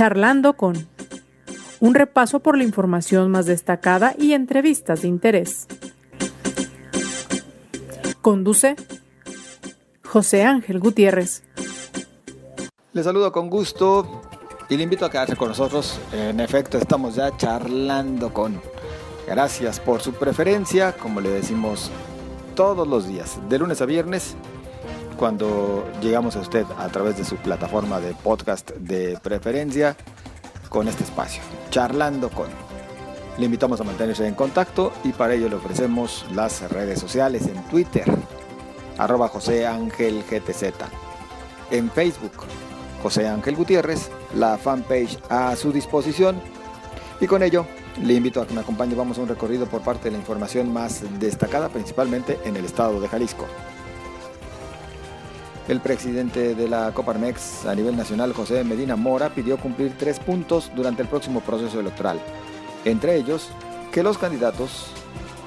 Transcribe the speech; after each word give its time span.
Charlando 0.00 0.54
con 0.54 0.88
un 1.78 1.94
repaso 1.94 2.40
por 2.40 2.56
la 2.56 2.64
información 2.64 3.30
más 3.30 3.44
destacada 3.44 4.14
y 4.18 4.32
entrevistas 4.32 5.02
de 5.02 5.08
interés. 5.08 5.66
Conduce 8.22 8.76
José 10.02 10.44
Ángel 10.44 10.80
Gutiérrez. 10.80 11.42
Le 12.94 13.02
saludo 13.02 13.30
con 13.30 13.50
gusto 13.50 14.22
y 14.70 14.78
le 14.78 14.84
invito 14.84 15.04
a 15.04 15.10
quedarse 15.10 15.36
con 15.36 15.48
nosotros. 15.48 16.00
En 16.14 16.40
efecto, 16.40 16.78
estamos 16.78 17.16
ya 17.16 17.36
charlando 17.36 18.32
con. 18.32 18.58
Gracias 19.26 19.80
por 19.80 20.00
su 20.00 20.14
preferencia, 20.14 20.96
como 20.96 21.20
le 21.20 21.28
decimos 21.28 21.90
todos 22.54 22.88
los 22.88 23.06
días, 23.06 23.38
de 23.50 23.58
lunes 23.58 23.82
a 23.82 23.84
viernes, 23.84 24.34
cuando 25.20 25.86
llegamos 26.00 26.34
a 26.36 26.40
usted 26.40 26.64
a 26.78 26.88
través 26.88 27.18
de 27.18 27.26
su 27.26 27.36
plataforma 27.36 28.00
de 28.00 28.14
podcast 28.14 28.70
de 28.70 29.18
preferencia 29.22 29.94
con 30.70 30.88
este 30.88 31.04
espacio, 31.04 31.42
charlando 31.68 32.30
con. 32.30 32.48
Le 33.36 33.44
invitamos 33.44 33.78
a 33.82 33.84
mantenerse 33.84 34.26
en 34.26 34.34
contacto 34.34 34.94
y 35.04 35.12
para 35.12 35.34
ello 35.34 35.50
le 35.50 35.56
ofrecemos 35.56 36.24
las 36.32 36.62
redes 36.70 36.98
sociales 36.98 37.46
en 37.48 37.62
Twitter, 37.64 38.04
arroba 38.96 39.28
José 39.28 39.66
Ángel 39.66 40.24
GTZ, 40.24 40.72
en 41.70 41.90
Facebook, 41.90 42.32
José 43.02 43.28
Ángel 43.28 43.56
Gutiérrez, 43.56 44.10
la 44.34 44.56
fanpage 44.56 45.18
a 45.28 45.54
su 45.54 45.70
disposición 45.70 46.40
y 47.20 47.26
con 47.26 47.42
ello 47.42 47.66
le 48.02 48.14
invito 48.14 48.40
a 48.40 48.46
que 48.46 48.54
me 48.54 48.62
acompañe, 48.62 48.94
vamos 48.94 49.18
a 49.18 49.20
un 49.20 49.28
recorrido 49.28 49.66
por 49.66 49.82
parte 49.82 50.04
de 50.04 50.12
la 50.12 50.18
información 50.18 50.72
más 50.72 51.02
destacada, 51.20 51.68
principalmente 51.68 52.38
en 52.46 52.56
el 52.56 52.64
estado 52.64 52.98
de 53.02 53.08
Jalisco. 53.08 53.46
El 55.68 55.80
presidente 55.80 56.54
de 56.54 56.68
la 56.68 56.92
Coparmex 56.92 57.66
a 57.66 57.74
nivel 57.74 57.96
nacional, 57.96 58.32
José 58.32 58.64
Medina 58.64 58.96
Mora, 58.96 59.30
pidió 59.30 59.56
cumplir 59.56 59.96
tres 59.96 60.18
puntos 60.18 60.70
durante 60.74 61.02
el 61.02 61.08
próximo 61.08 61.40
proceso 61.40 61.78
electoral. 61.78 62.20
Entre 62.84 63.16
ellos, 63.16 63.50
que 63.92 64.02
los 64.02 64.18
candidatos 64.18 64.86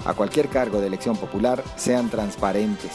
a 0.05 0.14
cualquier 0.14 0.50
cargo 0.50 0.80
de 0.80 0.88
elección 0.88 1.17
popular 1.17 1.64
sean 1.75 2.09
transparentes. 2.09 2.92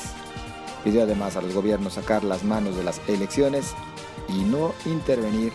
Pidió 0.84 1.02
además 1.02 1.36
a 1.36 1.42
los 1.42 1.54
gobiernos 1.54 1.94
sacar 1.94 2.24
las 2.24 2.44
manos 2.44 2.76
de 2.76 2.84
las 2.84 3.00
elecciones 3.08 3.74
y 4.28 4.44
no 4.44 4.74
intervenir 4.86 5.52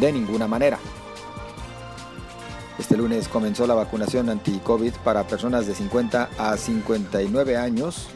de 0.00 0.12
ninguna 0.12 0.48
manera. 0.48 0.78
Este 2.78 2.96
lunes 2.96 3.28
comenzó 3.28 3.66
la 3.66 3.74
vacunación 3.74 4.28
anti-COVID 4.28 4.92
para 5.02 5.26
personas 5.26 5.66
de 5.66 5.74
50 5.74 6.28
a 6.36 6.56
59 6.56 7.56
años 7.56 8.08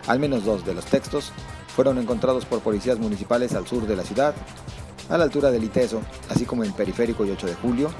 Al 0.08 0.18
menos 0.18 0.44
dos 0.44 0.64
de 0.64 0.74
los 0.74 0.86
textos 0.86 1.32
fueron 1.74 1.98
encontrados 1.98 2.44
por 2.44 2.60
policías 2.60 2.98
municipales 2.98 3.54
al 3.54 3.66
sur 3.66 3.86
de 3.86 3.94
la 3.94 4.02
ciudad, 4.02 4.34
a 5.08 5.16
la 5.16 5.24
altura 5.24 5.50
del 5.50 5.64
Iteso, 5.64 6.00
así 6.28 6.44
como 6.44 6.64
en 6.64 6.72
Periférico 6.72 7.24
y 7.24 7.30
8 7.30 7.46
de 7.46 7.54
Julio, 7.54 7.90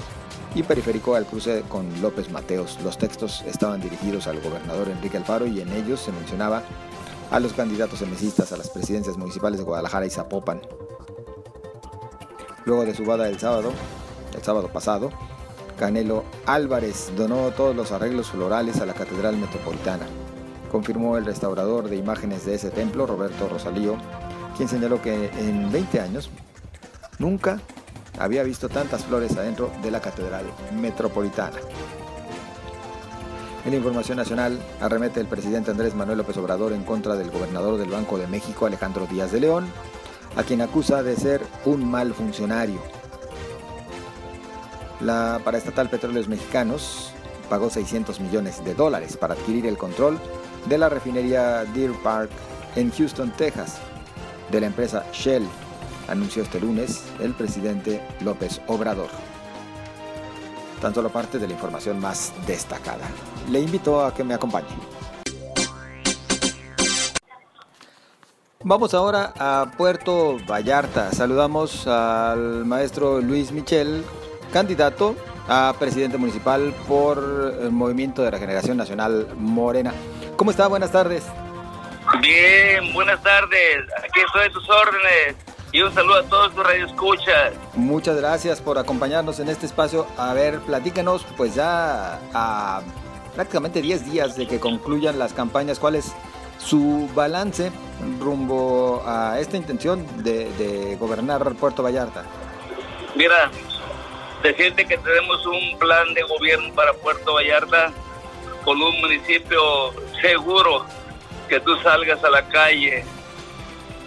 y 0.55 0.63
Periférico 0.63 1.15
al 1.15 1.25
cruce 1.25 1.63
con 1.69 2.01
López 2.01 2.31
Mateos. 2.31 2.79
Los 2.83 2.97
textos 2.97 3.43
estaban 3.47 3.79
dirigidos 3.79 4.27
al 4.27 4.41
gobernador 4.41 4.89
Enrique 4.89 5.17
Alfaro 5.17 5.45
y 5.45 5.61
en 5.61 5.71
ellos 5.71 6.01
se 6.01 6.11
mencionaba 6.11 6.63
a 7.31 7.39
los 7.39 7.53
candidatos 7.53 8.01
emesistas 8.01 8.51
a 8.51 8.57
las 8.57 8.69
presidencias 8.69 9.17
municipales 9.17 9.59
de 9.59 9.65
Guadalajara 9.65 10.07
y 10.07 10.09
Zapopan. 10.09 10.61
Luego 12.65 12.85
de 12.85 12.95
su 12.95 13.05
bada 13.05 13.29
el 13.29 13.39
sábado, 13.39 13.71
el 14.35 14.43
sábado 14.43 14.67
pasado, 14.69 15.11
Canelo 15.77 16.23
Álvarez 16.45 17.11
donó 17.15 17.51
todos 17.51 17.75
los 17.75 17.91
arreglos 17.91 18.31
florales 18.31 18.81
a 18.81 18.85
la 18.85 18.93
Catedral 18.93 19.37
Metropolitana. 19.37 20.07
Confirmó 20.71 21.17
el 21.17 21.25
restaurador 21.25 21.89
de 21.89 21.95
imágenes 21.95 22.45
de 22.45 22.55
ese 22.55 22.69
templo, 22.69 23.07
Roberto 23.07 23.49
Rosalío, 23.49 23.97
quien 24.55 24.69
señaló 24.69 25.01
que 25.01 25.31
en 25.39 25.71
20 25.71 25.99
años 25.99 26.29
nunca 27.17 27.59
había 28.19 28.43
visto 28.43 28.69
tantas 28.69 29.05
flores 29.05 29.35
adentro 29.37 29.71
de 29.81 29.91
la 29.91 30.01
Catedral 30.01 30.45
Metropolitana. 30.79 31.57
En 33.65 33.71
la 33.71 33.77
información 33.77 34.17
nacional, 34.17 34.59
arremete 34.79 35.19
el 35.19 35.27
presidente 35.27 35.71
Andrés 35.71 35.95
Manuel 35.95 36.19
López 36.19 36.37
Obrador 36.37 36.71
en 36.73 36.83
contra 36.83 37.15
del 37.15 37.29
gobernador 37.29 37.77
del 37.77 37.89
Banco 37.89 38.17
de 38.17 38.27
México, 38.27 38.65
Alejandro 38.65 39.05
Díaz 39.05 39.31
de 39.31 39.41
León, 39.41 39.67
a 40.35 40.43
quien 40.43 40.61
acusa 40.61 41.03
de 41.03 41.15
ser 41.15 41.41
un 41.65 41.89
mal 41.89 42.13
funcionario. 42.13 42.81
La 45.01 45.41
paraestatal 45.43 45.89
Petróleos 45.89 46.27
Mexicanos 46.27 47.11
pagó 47.49 47.69
600 47.69 48.19
millones 48.19 48.63
de 48.63 48.75
dólares 48.75 49.17
para 49.17 49.33
adquirir 49.33 49.65
el 49.65 49.77
control 49.77 50.19
de 50.65 50.77
la 50.77 50.89
refinería 50.89 51.65
Deer 51.65 51.91
Park 52.03 52.29
en 52.75 52.91
Houston, 52.91 53.31
Texas, 53.31 53.77
de 54.51 54.61
la 54.61 54.67
empresa 54.67 55.05
Shell, 55.13 55.47
anunció 56.07 56.43
este 56.43 56.59
lunes 56.59 57.03
el 57.19 57.33
presidente 57.33 58.01
López 58.21 58.61
Obrador. 58.67 59.09
Tan 60.81 60.93
solo 60.93 61.09
parte 61.09 61.39
de 61.39 61.47
la 61.47 61.53
información 61.53 61.99
más 61.99 62.33
destacada. 62.47 63.05
Le 63.51 63.59
invito 63.59 64.03
a 64.03 64.13
que 64.13 64.23
me 64.23 64.33
acompañe. 64.33 64.67
Vamos 68.63 68.93
ahora 68.93 69.33
a 69.39 69.71
Puerto 69.77 70.37
Vallarta. 70.45 71.11
Saludamos 71.11 71.87
al 71.87 72.65
maestro 72.65 73.21
Luis 73.21 73.51
Michel, 73.51 74.03
candidato 74.51 75.15
a 75.47 75.73
presidente 75.79 76.17
municipal 76.17 76.73
por 76.87 77.57
el 77.61 77.71
Movimiento 77.71 78.21
de 78.21 78.31
Regeneración 78.31 78.77
Nacional 78.77 79.27
Morena. 79.37 79.93
¿Cómo 80.39 80.51
está? 80.51 80.67
Buenas 80.67 80.93
tardes. 80.93 81.25
Bien, 82.21 82.93
buenas 82.93 83.21
tardes. 83.21 83.79
Aquí 83.97 84.21
estoy 84.25 84.45
a 84.45 84.49
tus 84.49 84.69
órdenes. 84.69 85.35
Y 85.73 85.81
un 85.81 85.93
saludo 85.93 86.19
a 86.19 86.23
todos 86.23 86.55
tus 86.55 86.65
radioescuchas. 86.65 87.51
Muchas 87.73 88.15
gracias 88.15 88.61
por 88.61 88.77
acompañarnos 88.77 89.41
en 89.41 89.49
este 89.49 89.65
espacio. 89.65 90.07
A 90.17 90.33
ver, 90.33 90.59
platícanos, 90.61 91.25
pues 91.35 91.55
ya 91.55 92.21
a 92.33 92.81
prácticamente 93.35 93.81
10 93.81 94.09
días 94.09 94.37
de 94.37 94.47
que 94.47 94.61
concluyan 94.61 95.19
las 95.19 95.33
campañas, 95.33 95.77
¿cuál 95.77 95.95
es 95.95 96.15
su 96.57 97.09
balance 97.13 97.73
rumbo 98.21 99.03
a 99.05 99.41
esta 99.41 99.57
intención 99.57 100.07
de, 100.23 100.95
gobernar 101.01 101.53
Puerto 101.55 101.83
Vallarta? 101.83 102.23
Mira, 103.13 103.51
decirte 104.41 104.85
que 104.85 104.97
tenemos 104.99 105.45
un 105.45 105.77
plan 105.77 106.13
de 106.13 106.21
gobierno 106.23 106.73
para 106.75 106.93
Puerto 106.93 107.33
Vallarta 107.33 107.91
con 108.63 108.81
un 108.81 109.01
municipio 109.01 109.91
seguro, 110.21 110.85
que 111.47 111.59
tú 111.59 111.75
salgas 111.77 112.23
a 112.23 112.29
la 112.29 112.47
calle, 112.49 113.03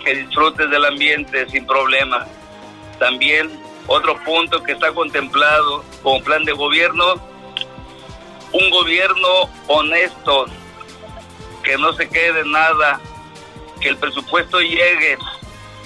que 0.04 0.14
disfrutes 0.14 0.70
del 0.70 0.84
ambiente 0.84 1.48
sin 1.50 1.66
problema. 1.66 2.26
También 2.98 3.50
Otro 3.86 4.16
punto 4.24 4.62
que 4.62 4.72
está 4.72 4.92
contemplado 4.92 5.84
como 6.02 6.22
plan 6.22 6.44
de 6.44 6.52
gobierno, 6.52 7.14
un 8.52 8.70
gobierno 8.70 9.50
honesto, 9.66 10.46
que 11.64 11.76
no 11.78 11.92
se 11.94 12.08
quede 12.08 12.44
nada, 12.44 13.00
que 13.80 13.88
el 13.88 13.96
presupuesto 13.96 14.60
llegue. 14.60 15.18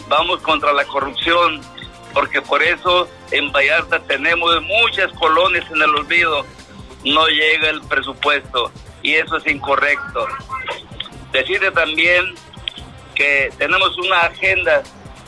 Vamos 0.09 0.41
contra 0.43 0.73
la 0.73 0.85
corrupción, 0.85 1.63
porque 2.13 2.43
por 2.43 2.63
eso 2.63 3.09
en 3.31 3.51
Vallarta 3.51 3.99
tenemos 4.01 4.61
muchas 4.63 5.11
colonias 5.15 5.65
en 5.71 5.83
el 5.83 5.95
olvido. 5.95 6.45
No 7.05 7.27
llega 7.29 7.71
el 7.71 7.81
presupuesto 7.83 8.71
y 9.07 9.15
eso 9.15 9.37
es 9.37 9.47
incorrecto. 9.47 10.27
Decirte 11.31 11.71
también 11.71 12.35
que 13.15 13.53
tenemos 13.57 13.97
una 13.99 14.23
agenda 14.23 14.83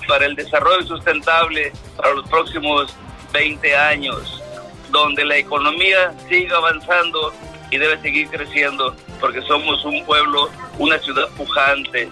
para 0.08 0.26
el 0.26 0.34
desarrollo 0.34 0.84
sustentable 0.84 1.72
para 1.96 2.12
los 2.12 2.28
próximos 2.28 2.92
20 3.32 3.76
años, 3.76 4.42
donde 4.90 5.24
la 5.24 5.36
economía 5.36 6.12
siga 6.28 6.56
avanzando 6.56 7.32
y 7.70 7.78
debe 7.78 8.00
seguir 8.00 8.28
creciendo, 8.30 8.96
porque 9.20 9.42
somos 9.42 9.84
un 9.84 10.04
pueblo, 10.04 10.50
una 10.80 10.98
ciudad 10.98 11.28
pujante. 11.36 12.08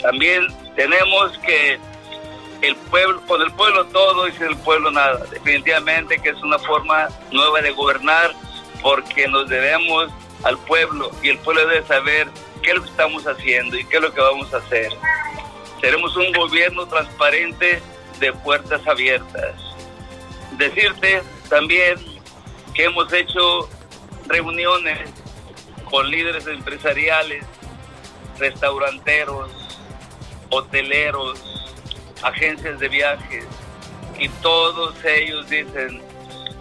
También 0.00 0.46
tenemos 0.76 1.36
que 1.38 1.80
el 2.62 2.76
pueblo, 2.76 3.20
con 3.26 3.42
el 3.42 3.50
pueblo 3.50 3.84
todo 3.86 4.28
y 4.28 4.32
sin 4.32 4.44
el 4.44 4.56
pueblo 4.58 4.92
nada. 4.92 5.26
Definitivamente 5.32 6.20
que 6.20 6.28
es 6.28 6.40
una 6.40 6.60
forma 6.60 7.08
nueva 7.32 7.62
de 7.62 7.72
gobernar, 7.72 8.32
porque 8.80 9.26
nos 9.26 9.48
debemos 9.48 10.12
al 10.44 10.58
pueblo 10.58 11.10
y 11.22 11.30
el 11.30 11.38
pueblo 11.38 11.66
debe 11.66 11.86
saber 11.86 12.28
qué 12.62 12.70
es 12.70 12.76
lo 12.76 12.82
que 12.82 12.90
estamos 12.90 13.26
haciendo 13.26 13.76
y 13.78 13.84
qué 13.84 13.96
es 13.96 14.02
lo 14.02 14.12
que 14.12 14.20
vamos 14.20 14.52
a 14.54 14.58
hacer. 14.58 14.90
Seremos 15.80 16.16
un 16.16 16.32
gobierno 16.32 16.86
transparente 16.86 17.82
de 18.20 18.32
puertas 18.32 18.86
abiertas. 18.86 19.54
Decirte 20.52 21.22
también 21.48 21.96
que 22.74 22.84
hemos 22.84 23.12
hecho 23.12 23.68
reuniones 24.26 25.10
con 25.90 26.10
líderes 26.10 26.46
empresariales, 26.46 27.44
restauranteros, 28.38 29.50
hoteleros, 30.50 31.40
agencias 32.22 32.78
de 32.78 32.88
viajes, 32.88 33.46
y 34.18 34.28
todos 34.40 34.94
ellos 35.04 35.48
dicen, 35.48 36.02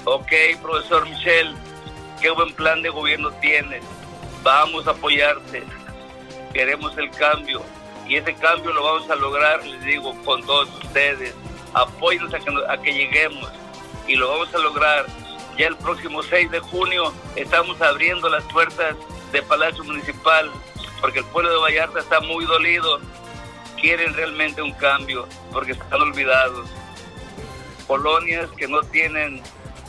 ok, 0.06 0.32
profesor 0.62 1.08
Michel, 1.08 1.56
qué 2.24 2.30
buen 2.30 2.54
plan 2.54 2.81
de 2.81 2.90
gobierno 2.90 3.31
tienes, 3.42 3.84
vamos 4.44 4.88
a 4.88 4.92
apoyarte, 4.92 5.62
queremos 6.54 6.98
el 6.98 7.12
cambio, 7.12 7.62
y 8.08 8.16
ese 8.16 8.34
cambio 8.36 8.72
lo 8.72 8.81
vamos 8.81 9.10
a 9.10 9.16
lograr, 9.16 9.66
les 9.66 9.84
digo, 9.84 10.16
con 10.24 10.42
todos 10.46 10.70
ustedes. 10.81 11.36
Apóyenos 11.74 12.34
a 12.34 12.40
que, 12.40 12.52
a 12.70 12.78
que 12.78 12.94
lleguemos 12.94 13.52
y 14.08 14.16
lo 14.16 14.30
vamos 14.30 14.56
a 14.56 14.58
lograr. 14.60 15.06
Ya 15.58 15.68
el 15.68 15.75
próximo 15.75 16.24
6 16.24 16.50
de 16.50 16.60
junio 16.62 17.14
estamos 17.36 17.81
abriendo 17.81 18.30
las 18.30 18.44
puertas 18.46 18.96
de 19.34 19.42
Palacio 19.42 19.84
Municipal 19.84 20.50
porque 21.02 21.20
el 21.20 21.25
pueblo 21.25 21.52
de 21.52 21.58
Vallarta 21.58 22.00
está 22.00 22.22
muy 22.22 22.46
dolido. 22.46 23.02
Quieren 23.81 24.14
realmente 24.14 24.62
un 24.62 24.72
cambio 24.74 25.28
porque 25.52 25.74
están 25.74 26.02
olvidados. 26.02 26.70
Colonias 27.88 28.50
que 28.52 28.68
no 28.68 28.81
tienen 28.84 29.42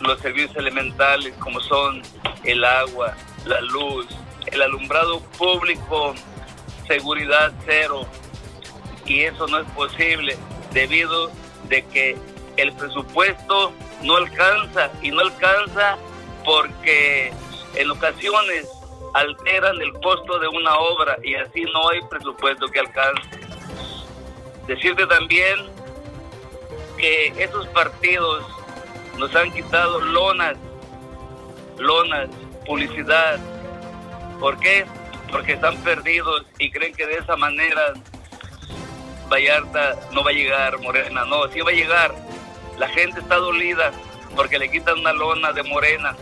los 0.04 0.20
servicios 0.20 0.56
elementales 0.56 1.34
como 1.38 1.60
son 1.60 2.02
el 2.44 2.64
agua, 2.64 3.14
la 3.46 3.60
luz, 3.60 4.06
el 4.46 4.62
alumbrado 4.62 5.20
público 5.38 6.14
seguridad 6.86 7.52
cero. 7.64 8.06
Y 9.06 9.22
eso 9.22 9.46
no 9.46 9.58
es 9.60 9.70
posible 9.72 10.36
debido 10.72 11.30
de 11.68 11.84
que 11.86 12.16
el 12.56 12.72
presupuesto 12.72 13.72
no 14.02 14.16
alcanza 14.16 14.90
y 15.02 15.10
no 15.10 15.20
alcanza 15.20 15.96
porque 16.44 17.32
en 17.74 17.90
ocasiones 17.90 18.68
alteran 19.14 19.80
el 19.80 19.92
costo 19.94 20.38
de 20.38 20.48
una 20.48 20.76
obra 20.76 21.16
y 21.22 21.34
así 21.36 21.62
no 21.72 21.88
hay 21.88 22.00
presupuesto 22.08 22.66
que 22.68 22.80
alcance. 22.80 23.22
Decirte 24.66 25.06
también 25.06 25.56
que 26.96 27.32
esos 27.38 27.66
partidos 27.68 28.44
nos 29.19 29.34
han 29.34 29.52
quitado 29.52 30.00
lonas, 30.00 30.56
lonas, 31.78 32.28
publicidad. 32.66 33.38
¿Por 34.40 34.58
qué? 34.58 34.84
porque 35.34 35.55
están 35.55 35.76
perdidos 35.78 36.46
y 36.61 36.70
creen 36.70 36.94
que 36.94 37.08
de 37.08 37.14
esa 37.14 37.34
manera 37.34 37.93
Vallarta 39.28 39.96
no 40.12 40.22
va 40.22 40.31
a 40.31 40.32
llegar, 40.32 40.78
Morena, 40.78 41.25
no, 41.25 41.49
sí 41.49 41.61
va 41.61 41.72
a 41.72 41.75
llegar. 41.75 42.14
La 42.78 42.88
gente 42.90 43.19
está 43.19 43.34
dolida 43.38 43.90
porque 44.37 44.61
le 44.61 44.70
quitan 44.70 44.96
una 45.00 45.12
lona 45.12 45.52
de 45.52 45.64
Morena 45.64 46.14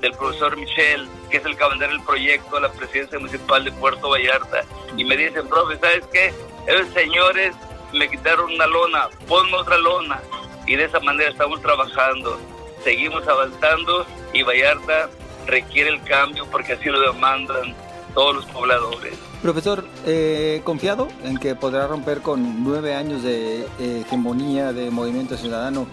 del 0.00 0.12
profesor 0.12 0.56
Michel, 0.56 1.06
que 1.30 1.36
es 1.36 1.44
el 1.44 1.54
caballero 1.54 1.88
del 1.88 2.02
proyecto 2.02 2.56
a 2.56 2.60
la 2.60 2.72
presidencia 2.72 3.18
municipal 3.18 3.62
de 3.62 3.72
Puerto 3.72 4.08
Vallarta. 4.08 4.64
Y 4.96 5.04
me 5.04 5.18
dicen, 5.18 5.46
profe, 5.46 5.76
¿sabes 5.78 6.06
qué? 6.10 6.32
Esos 6.66 6.88
señores 6.94 7.54
me 7.92 8.08
quitaron 8.08 8.54
una 8.54 8.66
lona, 8.66 9.10
ponme 9.28 9.54
otra 9.54 9.76
lona. 9.76 10.22
Y 10.66 10.76
de 10.76 10.84
esa 10.84 11.00
manera 11.00 11.30
estamos 11.30 11.60
trabajando, 11.60 12.38
seguimos 12.82 13.26
avanzando 13.28 14.06
y 14.32 14.42
Vallarta 14.42 15.10
requiere 15.46 15.90
el 15.90 16.02
cambio 16.02 16.46
porque 16.50 16.72
así 16.74 16.88
lo 16.88 17.00
demandan 17.00 17.74
todos 18.14 18.36
los 18.36 18.46
pobladores. 18.46 19.18
Profesor, 19.42 19.84
eh, 20.06 20.62
confiado 20.64 21.08
en 21.22 21.36
que 21.36 21.54
podrá 21.54 21.86
romper 21.86 22.22
con 22.22 22.64
nueve 22.64 22.94
años 22.94 23.22
de 23.22 23.62
eh, 23.78 24.02
hegemonía 24.06 24.72
de 24.72 24.90
movimiento 24.90 25.36
ciudadano 25.36 25.86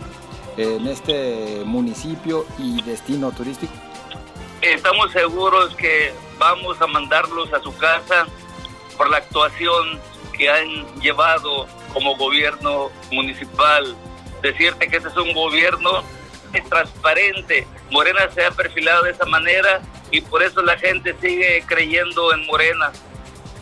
en 0.58 0.88
este 0.88 1.64
municipio 1.66 2.46
y 2.58 2.82
destino 2.84 3.32
turístico. 3.32 3.74
Estamos 4.62 5.12
seguros 5.12 5.76
que 5.76 6.14
vamos 6.38 6.80
a 6.82 6.88
mandarlos 6.88 7.52
a 7.54 7.62
su 7.62 7.76
casa 7.78 8.28
por 8.98 9.10
la 9.10 9.18
actuación 9.18 10.00
que 10.38 10.50
han 10.50 10.86
llevado 11.02 11.68
como 11.94 12.16
gobierno 12.16 12.90
municipal. 13.12 13.96
Decirte 14.42 14.88
que 14.88 14.98
este 14.98 15.10
es 15.10 15.18
un 15.18 15.34
gobierno 15.34 16.04
transparente. 16.70 17.68
Morena 17.90 18.30
se 18.34 18.46
ha 18.46 18.52
perfilado 18.52 19.04
de 19.04 19.12
esa 19.12 19.26
manera 19.26 19.82
y 20.10 20.22
por 20.22 20.44
eso 20.44 20.62
la 20.62 20.78
gente 20.78 21.16
sigue 21.22 21.64
creyendo 21.66 22.34
en 22.34 22.46
Morena, 22.46 22.92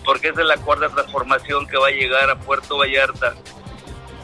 porque 0.04 0.30
esa 0.30 0.42
es 0.42 0.48
la 0.48 0.58
cuarta 0.58 0.90
transformación 0.90 1.68
que 1.68 1.78
va 1.78 1.88
a 1.88 1.92
llegar 1.92 2.30
a 2.30 2.36
Puerto 2.36 2.78
Vallarta, 2.78 3.36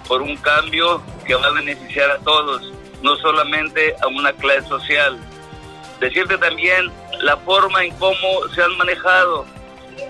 por 0.07 0.21
un 0.21 0.35
cambio 0.37 1.01
que 1.25 1.35
va 1.35 1.47
a 1.47 1.51
beneficiar 1.51 2.09
a 2.11 2.19
todos, 2.19 2.73
no 3.01 3.15
solamente 3.17 3.95
a 4.01 4.07
una 4.07 4.33
clase 4.33 4.67
social. 4.67 5.19
Decirte 5.99 6.37
también 6.37 6.91
la 7.21 7.37
forma 7.37 7.83
en 7.83 7.95
cómo 7.97 8.47
se 8.53 8.61
han 8.61 8.75
manejado 8.77 9.45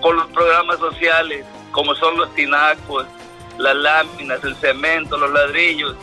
con 0.00 0.16
los 0.16 0.26
programas 0.28 0.78
sociales, 0.78 1.44
como 1.70 1.94
son 1.94 2.16
los 2.16 2.34
tinacos, 2.34 3.06
las 3.58 3.76
láminas, 3.76 4.42
el 4.44 4.56
cemento, 4.56 5.16
los 5.16 5.30
ladrillos, 5.30 5.96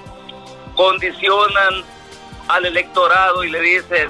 condicionan 0.76 1.84
al 2.48 2.66
electorado 2.66 3.44
y 3.44 3.50
le 3.50 3.62
dicen, 3.62 4.10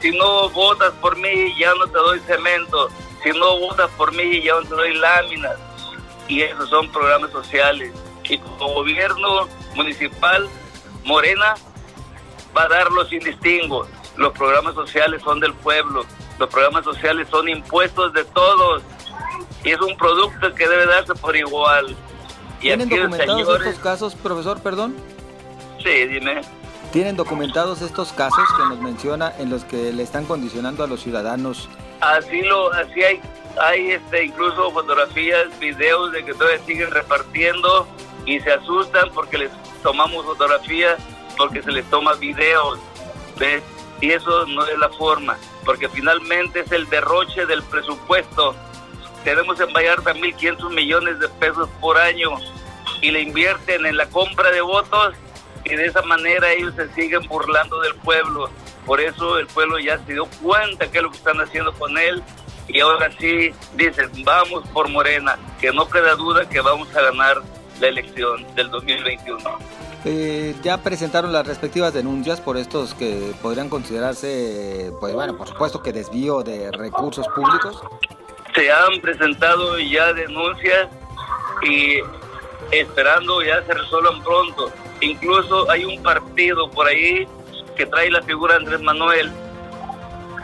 si 0.00 0.10
no 0.10 0.48
votas 0.50 0.92
por 1.00 1.16
mí 1.16 1.54
ya 1.58 1.72
no 1.74 1.86
te 1.86 1.98
doy 1.98 2.20
cemento, 2.20 2.88
si 3.22 3.30
no 3.30 3.58
votas 3.58 3.90
por 3.96 4.12
mí 4.14 4.42
ya 4.42 4.54
no 4.54 4.62
te 4.62 4.74
doy 4.74 4.94
láminas. 4.94 5.56
Y 6.28 6.42
esos 6.42 6.68
son 6.70 6.90
programas 6.90 7.30
sociales. 7.30 7.92
Y 8.24 8.38
como 8.38 8.74
gobierno 8.74 9.48
municipal, 9.74 10.48
Morena 11.04 11.54
va 12.56 12.64
a 12.64 12.68
darlos 12.68 13.08
sin 13.08 13.20
distingo. 13.20 13.86
Los 14.16 14.32
programas 14.32 14.74
sociales 14.74 15.22
son 15.22 15.40
del 15.40 15.52
pueblo, 15.54 16.04
los 16.38 16.48
programas 16.48 16.84
sociales 16.84 17.28
son 17.30 17.48
impuestos 17.48 18.12
de 18.12 18.24
todos. 18.24 18.82
Y 19.64 19.70
es 19.70 19.80
un 19.80 19.96
producto 19.96 20.54
que 20.54 20.68
debe 20.68 20.86
darse 20.86 21.14
por 21.14 21.36
igual. 21.36 21.96
Y 22.58 22.68
¿Tienen 22.68 22.88
documentados 22.88 23.60
estos 23.60 23.82
casos, 23.82 24.14
profesor, 24.14 24.62
perdón? 24.62 24.94
Sí, 25.84 26.06
dime. 26.06 26.40
¿Tienen 26.92 27.16
documentados 27.16 27.82
estos 27.82 28.12
casos 28.12 28.44
que 28.56 28.62
nos 28.62 28.80
menciona 28.80 29.32
en 29.38 29.50
los 29.50 29.64
que 29.64 29.92
le 29.92 30.02
están 30.02 30.24
condicionando 30.24 30.82
a 30.84 30.86
los 30.86 31.02
ciudadanos? 31.02 31.68
Así 32.00 32.40
lo, 32.42 32.72
así 32.72 33.02
hay, 33.02 33.20
hay 33.60 33.90
este, 33.90 34.26
incluso 34.26 34.70
fotografías, 34.70 35.58
videos 35.58 36.12
de 36.12 36.24
que 36.24 36.32
todavía 36.32 36.64
siguen 36.64 36.90
repartiendo 36.90 37.86
y 38.24 38.40
se 38.40 38.52
asustan 38.52 39.10
porque 39.12 39.38
les 39.38 39.50
tomamos 39.82 40.24
fotografías, 40.24 40.96
porque 41.36 41.62
se 41.62 41.72
les 41.72 41.84
toma 41.90 42.14
videos, 42.14 42.78
¿ves? 43.38 43.62
Y 44.00 44.12
eso 44.12 44.46
no 44.46 44.64
es 44.66 44.78
la 44.78 44.88
forma, 44.90 45.36
porque 45.64 45.88
finalmente 45.88 46.60
es 46.60 46.72
el 46.72 46.88
derroche 46.88 47.44
del 47.44 47.62
presupuesto. 47.64 48.54
Tenemos 49.24 49.58
en 49.60 49.72
Vallarta 49.72 50.14
1.500 50.14 50.70
millones 50.72 51.18
de 51.18 51.28
pesos 51.28 51.68
por 51.80 51.98
año 51.98 52.30
y 53.00 53.10
le 53.10 53.20
invierten 53.22 53.84
en 53.84 53.96
la 53.96 54.06
compra 54.06 54.50
de 54.50 54.60
votos 54.60 55.14
y 55.64 55.76
de 55.76 55.86
esa 55.86 56.02
manera 56.02 56.52
ellos 56.52 56.74
se 56.74 56.88
siguen 56.92 57.26
burlando 57.28 57.80
del 57.80 57.94
pueblo. 57.96 58.50
Por 58.84 59.00
eso 59.00 59.38
el 59.38 59.46
pueblo 59.46 59.78
ya 59.78 59.98
se 60.04 60.12
dio 60.12 60.26
cuenta 60.42 60.90
que 60.90 60.98
es 60.98 61.04
lo 61.04 61.10
que 61.10 61.16
están 61.16 61.40
haciendo 61.40 61.72
con 61.74 61.96
él 61.96 62.22
y 62.68 62.80
ahora 62.80 63.10
sí 63.18 63.50
dicen, 63.76 64.10
vamos 64.24 64.66
por 64.68 64.88
Morena, 64.88 65.38
que 65.60 65.72
no 65.72 65.88
queda 65.88 66.14
duda 66.14 66.48
que 66.48 66.60
vamos 66.60 66.94
a 66.96 67.02
ganar 67.02 67.42
la 67.80 67.88
elección 67.88 68.46
del 68.54 68.70
2021. 68.70 69.38
Eh, 70.06 70.54
ya 70.62 70.78
presentaron 70.78 71.32
las 71.32 71.46
respectivas 71.46 71.94
denuncias 71.94 72.40
por 72.40 72.56
estos 72.56 72.94
que 72.94 73.32
podrían 73.40 73.70
considerarse, 73.70 74.92
pues 75.00 75.14
bueno, 75.14 75.36
por 75.36 75.48
supuesto 75.48 75.82
que 75.82 75.92
desvío 75.92 76.42
de 76.42 76.70
recursos 76.72 77.26
públicos. 77.28 77.82
Se 78.54 78.70
han 78.70 79.00
presentado 79.00 79.78
ya 79.78 80.12
denuncias 80.12 80.88
y 81.62 82.00
esperando 82.70 83.42
ya 83.42 83.64
se 83.64 83.74
resuelvan 83.74 84.22
pronto. 84.22 84.70
Incluso 85.00 85.70
hay 85.70 85.84
un 85.84 86.02
partido 86.02 86.70
por 86.70 86.86
ahí 86.86 87.26
que 87.76 87.86
trae 87.86 88.10
la 88.10 88.22
figura 88.22 88.54
de 88.54 88.60
Andrés 88.60 88.80
Manuel 88.80 89.32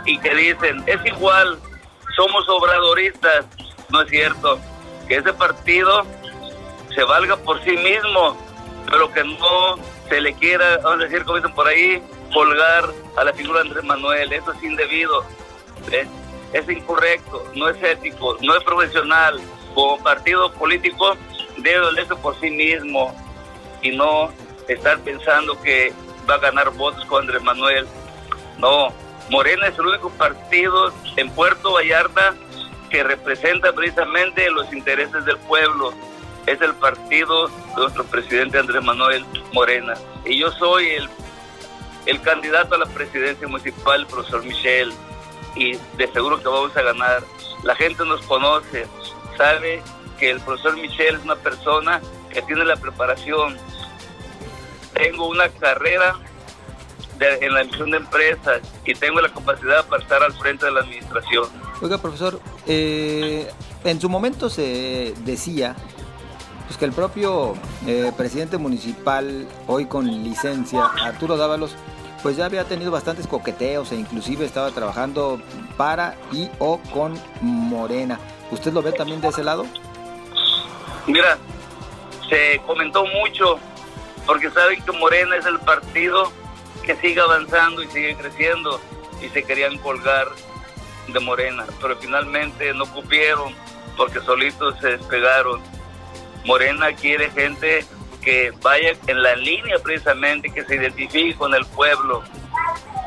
y 0.04 0.19
que 0.19 0.35
dicen, 0.35 0.83
es 0.87 1.04
igual, 1.07 1.59
somos 2.16 2.49
obradoristas. 2.49 3.47
No 3.90 4.02
es 4.02 4.11
cierto, 4.11 4.59
que 5.09 5.16
ese 5.16 5.33
partido 5.33 6.04
se 6.95 7.04
valga 7.04 7.37
por 7.37 7.62
sí 7.64 7.76
mismo, 7.76 8.37
pero 8.90 9.12
que 9.12 9.25
no 9.25 9.76
se 10.09 10.21
le 10.21 10.35
quiera, 10.35 10.78
vamos 10.78 11.00
a 11.00 11.04
decir, 11.04 11.25
como 11.25 11.37
dicen 11.37 11.54
por 11.54 11.69
ahí, 11.69 12.02
colgar 12.33 12.85
a 13.16 13.25
la 13.25 13.33
figura 13.33 13.62
de 13.62 13.69
Andrés 13.69 13.85
Manuel. 13.85 14.33
Eso 14.33 14.52
es 14.52 14.62
indebido, 14.62 15.25
es 16.52 16.69
incorrecto, 16.69 17.45
no 17.54 17.69
es 17.69 17.83
ético, 17.83 18.37
no 18.40 18.57
es 18.57 18.64
profesional. 18.64 19.40
Como 19.75 20.02
partido 20.02 20.52
político 20.52 21.16
debe 21.59 21.80
valerse 21.80 22.16
por 22.16 22.38
sí 22.40 22.50
mismo 22.50 23.14
y 23.82 23.90
no 23.96 24.30
estar 24.68 24.99
pensando 25.00 25.60
que 25.62 25.92
va 26.28 26.34
a 26.34 26.38
ganar 26.38 26.70
votos 26.70 27.04
con 27.06 27.22
Andrés 27.22 27.42
Manuel. 27.42 27.87
No, 28.58 28.92
Morena 29.30 29.68
es 29.68 29.78
el 29.78 29.87
único 29.87 30.10
partido 30.10 30.92
en 31.16 31.30
Puerto 31.30 31.72
Vallarta 31.72 32.34
que 32.90 33.02
representa 33.04 33.72
precisamente 33.72 34.50
los 34.50 34.72
intereses 34.72 35.25
del 35.25 35.38
pueblo. 35.38 35.92
Es 36.46 36.60
el 36.60 36.75
partido 36.75 37.49
de 37.49 37.54
nuestro 37.76 38.04
presidente 38.04 38.58
Andrés 38.58 38.82
Manuel 38.82 39.25
Morena. 39.52 39.94
Y 40.25 40.38
yo 40.38 40.50
soy 40.52 40.88
el, 40.88 41.08
el 42.06 42.20
candidato 42.22 42.75
a 42.75 42.78
la 42.78 42.87
presidencia 42.87 43.46
municipal, 43.46 44.06
profesor 44.06 44.44
Michel, 44.44 44.92
y 45.54 45.76
de 45.96 46.08
seguro 46.12 46.38
que 46.38 46.49
vamos 46.49 46.76
a 46.76 46.82
ganar. 46.82 47.22
La 47.62 47.75
gente 47.76 48.04
nos 48.04 48.20
conoce, 48.22 48.87
sabe 49.37 49.82
que 50.18 50.30
el 50.30 50.40
profesor 50.40 50.76
Michel 50.76 51.16
es 51.16 51.22
una 51.22 51.37
persona 51.37 52.00
que 52.32 52.42
tiene 52.42 52.64
la 52.64 52.76
preparación. 52.76 53.56
Tengo 55.00 55.28
una 55.28 55.49
carrera 55.49 56.14
en 57.21 57.54
la 57.54 57.62
emisión 57.62 57.90
de 57.90 57.97
empresas 57.97 58.61
y 58.85 58.95
tengo 58.95 59.21
la 59.21 59.30
capacidad 59.30 59.87
para 59.87 60.02
estar 60.02 60.23
al 60.23 60.33
frente 60.35 60.66
de 60.66 60.73
la 60.73 60.80
administración. 60.80 61.49
Oiga, 61.80 61.97
profesor, 61.97 62.38
eh, 62.66 63.50
en 63.85 63.99
su 63.99 64.11
momento 64.11 64.50
se 64.50 65.14
decía 65.25 65.75
pues, 66.66 66.76
que 66.76 66.85
el 66.85 66.92
propio 66.92 67.54
eh, 67.87 68.12
presidente 68.14 68.59
municipal, 68.59 69.49
hoy 69.66 69.87
con 69.87 70.07
licencia, 70.07 70.85
Arturo 71.02 71.38
Dávalos, 71.38 71.76
pues 72.23 72.37
ya 72.37 72.45
había 72.45 72.64
tenido 72.64 72.90
bastantes 72.90 73.26
coqueteos 73.26 73.92
e 73.92 73.97
inclusive 73.97 74.45
estaba 74.45 74.71
trabajando 74.71 75.40
para 75.78 76.14
y 76.30 76.50
o 76.59 76.78
con 76.92 77.19
Morena. 77.40 78.19
¿Usted 78.50 78.71
lo 78.73 78.83
ve 78.83 78.92
también 78.92 79.23
de 79.23 79.28
ese 79.28 79.42
lado? 79.42 79.64
Mira, 81.07 81.38
se 82.28 82.61
comentó 82.66 83.04
mucho 83.07 83.59
porque 84.26 84.50
saben 84.50 84.82
que 84.82 84.92
Morena 84.92 85.36
es 85.36 85.46
el 85.46 85.58
partido 85.60 86.32
que 86.84 86.96
sigue 86.96 87.20
avanzando 87.20 87.82
y 87.82 87.88
sigue 87.88 88.16
creciendo 88.16 88.80
y 89.22 89.28
se 89.28 89.42
querían 89.42 89.78
colgar 89.78 90.28
de 91.08 91.20
Morena, 91.20 91.66
pero 91.80 91.96
finalmente 91.96 92.72
no 92.74 92.86
cupieron 92.92 93.54
porque 93.96 94.20
solitos 94.20 94.78
se 94.80 94.96
despegaron. 94.96 95.60
Morena 96.44 96.92
quiere 96.94 97.30
gente 97.30 97.84
que 98.22 98.52
vaya 98.62 98.92
en 99.06 99.22
la 99.22 99.34
línea 99.36 99.78
precisamente, 99.82 100.50
que 100.50 100.64
se 100.64 100.76
identifique 100.76 101.34
con 101.34 101.54
el 101.54 101.64
pueblo 101.66 102.22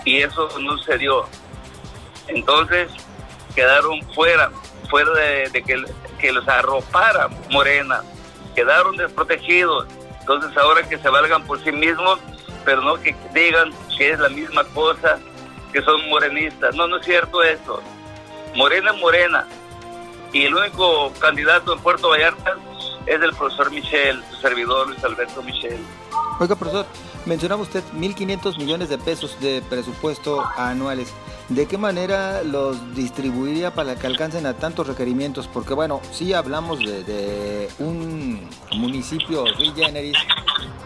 y 0.05 0.21
eso 0.21 0.49
no 0.59 0.77
se 0.79 0.97
dio. 0.97 1.25
Entonces 2.27 2.91
quedaron 3.55 4.01
fuera, 4.13 4.51
fuera 4.89 5.11
de, 5.13 5.63
que, 5.63 5.83
que 6.19 6.31
los 6.31 6.47
arropara 6.47 7.29
Morena, 7.49 8.03
quedaron 8.55 8.97
desprotegidos. 8.97 9.87
Entonces 10.23 10.55
ahora 10.55 10.87
que 10.87 10.97
se 10.97 11.09
valgan 11.09 11.43
por 11.43 11.61
sí 11.61 11.71
mismos, 11.73 12.17
pero 12.63 12.81
no 12.81 12.95
que 12.95 13.13
digan 13.33 13.73
que 13.97 14.11
es 14.11 14.19
la 14.19 14.29
misma 14.29 14.63
cosa, 14.63 15.19
que 15.73 15.81
son 15.81 16.07
morenistas. 16.09 16.73
No, 16.75 16.87
no 16.87 16.95
es 16.97 17.05
cierto 17.05 17.43
eso. 17.43 17.81
Morena 18.55 18.91
es 18.93 19.01
morena. 19.01 19.45
Y 20.31 20.45
el 20.45 20.55
único 20.55 21.11
candidato 21.19 21.73
en 21.73 21.79
Puerto 21.79 22.07
Vallarta 22.07 22.55
es 23.05 23.21
el 23.21 23.33
profesor 23.33 23.69
Michel, 23.69 24.23
su 24.29 24.37
servidor 24.37 24.87
Luis 24.87 25.03
Alberto 25.03 25.43
Michel. 25.43 25.79
Oiga, 26.39 26.55
profesor, 26.55 26.85
mencionaba 27.25 27.61
usted 27.61 27.83
1.500 27.93 28.57
millones 28.57 28.87
de 28.87 28.97
pesos 28.97 29.37
de 29.41 29.61
presupuesto 29.69 30.41
anuales. 30.55 31.13
¿De 31.49 31.67
qué 31.67 31.77
manera 31.77 32.41
los 32.41 32.95
distribuiría 32.95 33.73
para 33.73 33.95
que 33.95 34.07
alcancen 34.07 34.45
a 34.45 34.53
tantos 34.53 34.87
requerimientos? 34.87 35.47
Porque 35.47 35.73
bueno, 35.73 36.01
sí 36.11 36.33
hablamos 36.33 36.79
de, 36.79 37.69
un 37.79 38.49
municipio 38.71 39.43
generis 39.75 40.17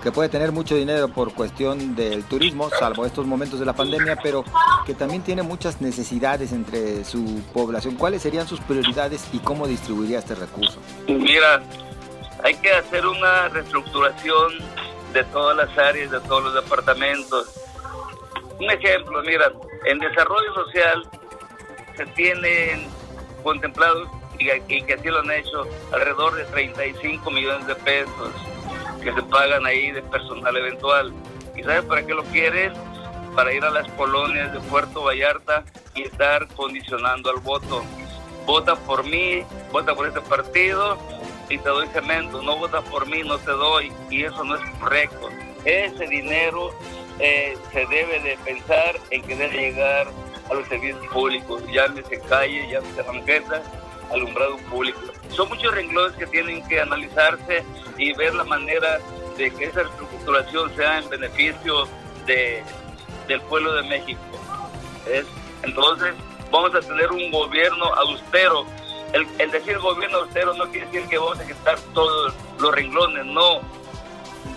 que 0.02 0.12
puede 0.12 0.30
tener 0.30 0.52
mucho 0.52 0.76
dinero 0.76 1.10
por 1.10 1.34
cuestión 1.34 1.96
del 1.96 2.24
turismo, 2.24 2.70
salvo 2.80 3.06
estos 3.06 3.28
momentos 3.28 3.60
de 3.60 3.66
la 3.66 3.74
pandemia, 3.74 4.18
pero 4.22 4.44
que 4.86 4.94
también 4.94 5.22
tiene 5.22 5.44
muchas 5.44 5.80
necesidades 5.80 6.52
entre 6.52 7.04
su 7.06 7.42
población. 7.54 7.96
¿Cuáles 7.96 8.24
serían 8.24 8.48
sus 8.48 8.60
prioridades 8.62 9.28
y 9.34 9.40
cómo 9.40 9.68
distribuiría 9.68 10.20
este 10.20 10.34
recurso? 10.36 10.80
Mira, 11.08 11.62
hay 12.44 12.56
que 12.56 12.72
hacer 12.72 13.06
una 13.06 13.50
reestructuración 13.50 14.54
de 15.14 15.24
todas 15.26 15.56
las 15.56 15.78
áreas, 15.78 16.12
de 16.12 16.20
todos 16.22 16.46
los 16.46 16.54
departamentos. 16.56 17.48
Un 18.60 18.72
ejemplo, 18.72 19.22
mira, 19.24 19.52
en 19.86 20.00
desarrollo 20.00 20.54
social 20.54 21.10
se 21.96 22.06
tienen 22.08 22.88
contemplados 23.44 24.10
y, 24.40 24.82
que 24.84 24.94
así 24.94 25.08
lo 25.08 25.20
han 25.20 25.32
hecho 25.32 25.68
alrededor 25.92 26.36
de 26.36 26.46
35 26.46 27.32
millones 27.32 27.66
de 27.68 27.76
pesos 27.76 28.32
que 29.02 29.14
se 29.14 29.24
pagan 29.24 29.66
ahí 29.66 29.92
de 29.92 30.02
personal 30.04 30.56
eventual. 30.56 31.14
¿Y 31.56 31.64
sabes 31.64 31.84
para 31.84 32.06
qué 32.06 32.14
lo 32.14 32.24
quieren? 32.26 32.74
Para 33.36 33.54
ir 33.54 33.64
a 33.64 33.72
las 33.72 33.88
colonias 33.94 34.52
de 34.54 34.60
Puerto 34.62 35.04
Vallarta 35.04 35.64
y 35.96 36.04
estar 36.04 36.48
condicionando 36.50 37.30
al 37.30 37.38
voto. 37.38 37.84
Vota 38.46 38.76
por 38.76 39.04
mí, 39.04 39.44
vota 39.72 39.96
por 39.96 40.08
este 40.08 40.22
partido 40.22 40.98
y 41.50 41.58
te 41.58 41.70
doy 41.70 41.88
cemento. 41.88 42.42
No 42.42 42.58
votas 42.58 42.84
por 42.86 43.08
mí, 43.08 43.24
no 43.24 43.38
te 43.38 43.52
doy. 43.52 43.92
Y 44.10 44.24
eso 44.24 44.44
no 44.44 44.56
es 44.56 44.70
correcto. 44.80 45.30
Ese 45.66 46.08
dinero 46.08 46.72
eh, 47.20 47.58
se 47.72 47.86
debe 47.88 48.20
de 48.20 48.38
pensar 48.46 48.96
en 49.10 49.22
que 49.24 49.36
debe 49.36 49.58
llegar 49.58 50.08
a 50.50 50.54
los 50.54 50.68
servicios 50.68 51.06
públicos, 51.08 51.64
llámese 51.72 52.20
calle, 52.22 52.68
llámese 52.70 53.02
banqueta, 53.02 53.62
alumbrado 54.12 54.58
público. 54.70 55.00
Son 55.30 55.50
muchos 55.50 55.74
renglones 55.74 56.16
que 56.18 56.28
tienen 56.28 56.66
que 56.68 56.80
analizarse 56.80 57.64
y 57.98 58.14
ver 58.14 58.34
la 58.36 58.44
manera 58.44 59.00
de 59.38 59.52
que 59.52 59.66
esa 59.66 59.84
reestructuración 59.84 60.76
sea 60.76 61.00
en 61.00 61.10
beneficio 61.10 61.88
de, 62.26 62.64
del 63.28 63.42
pueblo 63.42 63.74
de 63.74 63.84
México. 63.84 64.22
Entonces, 65.64 66.14
vamos 66.52 66.74
a 66.76 66.80
tener 66.80 67.12
un 67.12 67.32
gobierno 67.32 67.86
austero. 67.86 68.66
El, 69.14 69.28
el 69.40 69.52
decir 69.52 69.78
gobierno 69.80 70.20
austero 70.20 70.54
no 70.54 70.70
quiere 70.70 70.86
decir 70.88 71.08
que 71.08 71.18
vamos 71.18 71.40
a 71.40 71.48
quitar 71.48 71.80
todos 71.94 72.34
los 72.60 72.74
renglones, 72.74 73.26
no 73.26 73.62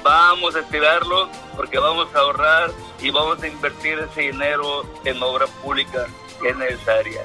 vamos 0.02 0.54
a 0.56 0.60
estirarlo 0.60 1.28
porque 1.60 1.78
vamos 1.78 2.08
a 2.14 2.20
ahorrar 2.20 2.70
y 3.02 3.10
vamos 3.10 3.42
a 3.42 3.46
invertir 3.46 3.98
ese 3.98 4.22
dinero 4.32 4.82
en 5.04 5.22
obra 5.22 5.46
pública 5.46 6.06
que 6.40 6.48
es 6.48 6.56
necesaria. 6.56 7.20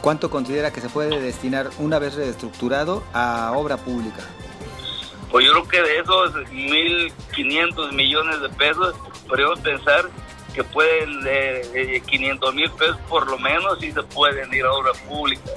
¿Cuánto 0.00 0.28
considera 0.28 0.72
que 0.72 0.80
se 0.80 0.88
puede 0.88 1.20
destinar 1.20 1.70
una 1.78 2.00
vez 2.00 2.16
reestructurado 2.16 3.04
a 3.12 3.52
obra 3.54 3.76
pública? 3.76 4.24
Pues 5.30 5.46
yo 5.46 5.52
creo 5.52 5.68
que 5.68 5.82
de 5.82 5.98
esos 6.00 6.34
1.500 6.34 7.92
millones 7.92 8.40
de 8.40 8.48
pesos, 8.48 8.96
podríamos 9.28 9.60
pensar 9.60 10.10
que 10.52 10.64
pueden, 10.64 11.20
de 11.20 12.02
500 12.04 12.54
mil 12.56 12.72
pesos 12.72 12.98
por 13.08 13.30
lo 13.30 13.38
menos, 13.38 13.80
y 13.84 13.92
se 13.92 14.02
pueden 14.02 14.52
ir 14.52 14.64
a 14.64 14.72
obra 14.72 14.90
pública. 15.08 15.52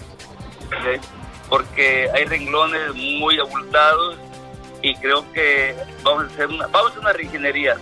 Porque 1.50 2.08
hay 2.14 2.26
renglones 2.26 2.94
muy 2.94 3.40
abultados 3.40 4.20
y 4.84 4.96
creo 4.96 5.26
que 5.32 5.76
vamos 6.04 6.26
a 6.26 6.28
hacer 6.28 6.48
una, 6.48 6.68
vamos 6.68 6.88
a 6.88 6.90
hacer 6.90 7.00
una 7.00 7.14
regenería 7.14 7.78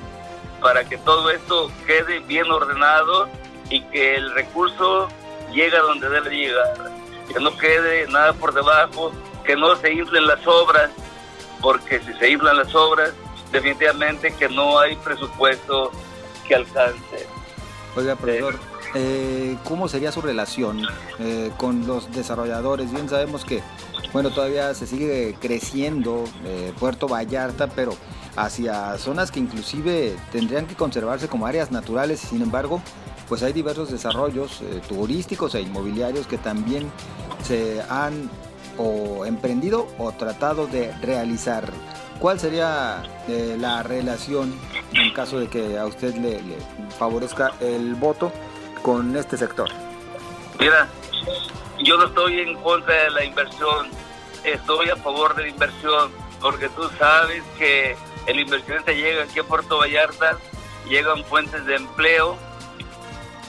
para 0.62 0.88
que 0.88 0.98
todo 1.00 1.32
esto 1.32 1.70
quede 1.88 2.20
bien 2.20 2.50
ordenado 2.50 3.28
y 3.70 3.82
que 3.86 4.16
el 4.16 4.32
recurso 4.36 5.10
llegue 5.52 5.76
a 5.76 5.82
donde 5.82 6.08
debe 6.08 6.30
llegar, 6.30 6.74
que 7.34 7.40
no 7.40 7.58
quede 7.58 8.08
nada 8.08 8.34
por 8.34 8.54
debajo, 8.54 9.12
que 9.44 9.56
no 9.56 9.76
se 9.78 9.92
inflen 9.92 10.28
las 10.28 10.46
obras, 10.46 10.92
porque 11.60 12.00
si 12.02 12.14
se 12.14 12.30
inflan 12.30 12.58
las 12.58 12.74
obras, 12.76 13.14
definitivamente 13.52 14.34
que 14.36 14.48
no 14.48 14.78
hay 14.78 14.96
presupuesto 14.98 15.92
que 16.48 16.56
alcance. 16.56 17.28
Oiga, 17.96 18.16
profesor, 18.16 18.60
eh, 18.94 19.58
¿cómo 19.64 19.88
sería 19.88 20.12
su 20.12 20.22
relación 20.22 20.82
eh, 21.20 21.52
con 21.58 21.88
los 21.88 22.12
desarrolladores? 22.12 22.92
Bien 22.92 23.08
sabemos 23.08 23.46
que 23.46 23.62
bueno, 24.14 24.30
todavía 24.32 24.74
se 24.74 24.88
sigue 24.88 25.36
creciendo 25.40 26.26
eh, 26.44 26.74
Puerto 26.78 27.08
Vallarta, 27.08 27.68
pero 27.68 27.94
hacia 28.36 28.98
zonas 28.98 29.32
que 29.32 29.40
inclusive 29.40 30.16
tendrían 30.32 30.68
que 30.68 30.76
conservarse 30.76 31.30
como 31.30 31.46
áreas 31.46 31.72
naturales, 31.72 32.20
sin 32.20 32.42
embargo, 32.42 32.82
pues 33.30 33.44
hay 33.44 33.54
diversos 33.54 33.90
desarrollos 33.90 34.62
turísticos 34.90 35.56
e 35.56 35.62
inmobiliarios 35.62 36.28
que 36.28 36.38
también 36.38 36.92
se 37.44 37.82
han 37.90 38.30
o 38.78 39.26
emprendido 39.26 39.88
o 39.98 40.12
tratado 40.12 40.68
de 40.68 40.92
realizar. 41.02 41.72
¿Cuál 42.20 42.40
sería 42.40 43.04
la 43.58 43.84
relación 43.84 44.54
en 44.94 45.14
caso 45.14 45.40
de 45.40 45.48
que 45.48 45.78
a 45.78 45.86
usted 45.86 46.16
le, 46.16 46.40
favorezca 46.98 47.54
el 47.62 47.96
voto 47.96 48.32
con 48.82 49.16
este 49.16 49.38
sector? 49.38 49.70
Mira, 50.60 50.88
yo 51.84 51.98
no 51.98 52.06
estoy 52.06 52.40
en 52.40 52.56
contra 52.62 52.94
de 53.04 53.10
la 53.12 53.24
inversión, 53.24 53.90
estoy 54.44 54.90
a 54.90 54.96
favor 54.98 55.36
de 55.36 55.44
la 55.44 55.50
inversión, 55.50 56.12
porque 56.40 56.70
tú 56.70 56.90
sabes 56.98 57.44
que 57.58 57.96
el 58.28 58.40
inversionista 58.40 58.92
llega 58.92 59.24
aquí 59.24 59.40
a 59.40 59.44
Puerto 59.44 59.80
Vallarta, 59.80 60.38
llegan 60.88 61.24
fuentes 61.26 61.66
de 61.66 61.76
empleo, 61.76 62.38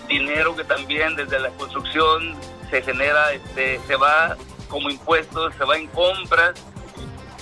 dinero 0.08 0.54
que 0.56 0.64
también 0.64 1.16
desde 1.16 1.38
la 1.40 1.50
construcción 1.50 2.36
se 2.70 2.82
genera, 2.82 3.32
este, 3.32 3.80
se 3.86 3.96
va 3.96 4.36
como 4.68 4.90
impuestos, 4.90 5.54
se 5.56 5.64
va 5.64 5.76
en 5.76 5.86
compras 5.88 6.54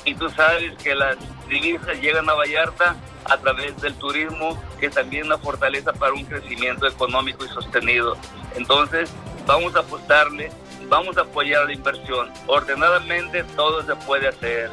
y 0.05 0.15
tú 0.15 0.29
sabes 0.31 0.77
que 0.83 0.95
las 0.95 1.17
divisas 1.49 2.01
llegan 2.01 2.29
a 2.29 2.35
Vallarta 2.35 2.97
a 3.25 3.37
través 3.39 3.81
del 3.81 3.95
turismo, 3.95 4.61
que 4.79 4.87
es 4.87 4.95
también 4.95 5.27
una 5.27 5.39
fortaleza 5.39 5.93
para 5.93 6.13
un 6.13 6.25
crecimiento 6.25 6.87
económico 6.87 7.45
y 7.45 7.49
sostenido. 7.49 8.17
Entonces, 8.57 9.11
vamos 9.47 9.75
a 9.75 9.81
apostarle, 9.81 10.51
vamos 10.89 11.17
a 11.17 11.23
apoyar 11.23 11.67
la 11.67 11.73
inversión. 11.73 12.31
Ordenadamente 12.47 13.45
todo 13.57 13.85
se 13.85 13.95
puede 14.07 14.29
hacer. 14.29 14.71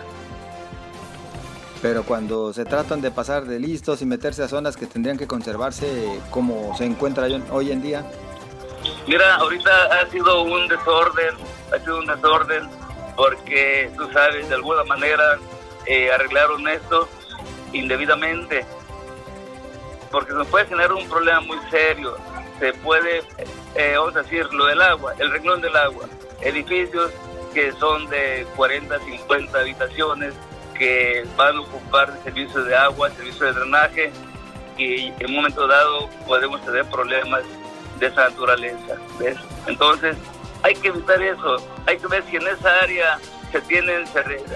Pero 1.82 2.04
cuando 2.04 2.54
se 2.54 2.66
tratan 2.66 3.02
de 3.02 3.12
pasar 3.12 3.46
de 3.46 3.60
listos 3.60 4.02
y 4.02 4.06
meterse 4.06 4.44
a 4.44 4.48
zonas 4.48 4.76
que 4.76 4.88
tendrían 4.88 5.18
que 5.18 5.28
conservarse 5.28 6.20
como 6.32 6.76
se 6.76 6.86
encuentra 6.86 7.28
hoy 7.52 7.72
en 7.72 7.82
día. 7.82 8.06
Mira, 9.08 9.36
ahorita 9.36 9.72
ha 10.02 10.10
sido 10.10 10.44
un 10.44 10.68
desorden, 10.68 11.36
ha 11.74 11.80
sido 11.80 12.00
un 12.00 12.08
desorden 12.08 12.68
porque 13.16 13.92
tú 13.98 14.10
sabes, 14.12 14.50
de 14.50 14.56
alguna 14.56 14.84
manera 14.84 15.38
eh, 15.86 16.12
arreglaron 16.12 16.68
esto 16.68 17.08
indebidamente, 17.74 18.66
porque 20.12 20.34
nos 20.34 20.48
puede 20.48 20.66
generar 20.66 20.94
un 20.94 21.08
problema 21.08 21.42
muy 21.42 21.58
serio. 21.70 22.18
Se 22.60 22.74
puede, 22.74 23.24
eh, 23.76 23.96
vamos 23.98 24.16
a 24.16 24.24
decir, 24.24 24.46
lo 24.54 24.66
del 24.66 24.82
agua, 24.82 25.14
el 25.20 25.30
renglón 25.32 25.62
del 25.62 25.76
agua, 25.76 26.06
edificios 26.42 27.12
que 27.54 27.72
son 27.74 28.08
de 28.10 28.46
40, 28.56 29.00
50 29.00 29.60
habitaciones 29.60 30.34
que 30.78 31.26
van 31.36 31.58
a 31.58 31.62
ocupar 31.62 32.14
servicios 32.24 32.66
de 32.66 32.76
agua, 32.76 33.10
servicios 33.12 33.56
de 33.56 33.60
drenaje 33.60 34.12
y 34.78 35.08
en 35.08 35.26
un 35.28 35.36
momento 35.38 35.68
dado 35.68 36.10
podemos 36.26 36.64
tener 36.64 36.86
problemas 36.86 37.44
de 38.00 38.08
esa 38.08 38.30
naturaleza. 38.30 38.96
¿ves? 39.20 39.38
Entonces, 39.66 40.16
hay 40.64 40.76
que 40.76 40.90
evitar 40.90 41.22
eso. 41.22 41.58
Hay 41.86 41.98
que 41.98 42.08
ver 42.08 42.24
si 42.30 42.36
en 42.36 42.48
esa 42.48 42.80
área 42.82 43.18
se 43.52 43.62
tienen, 43.62 44.06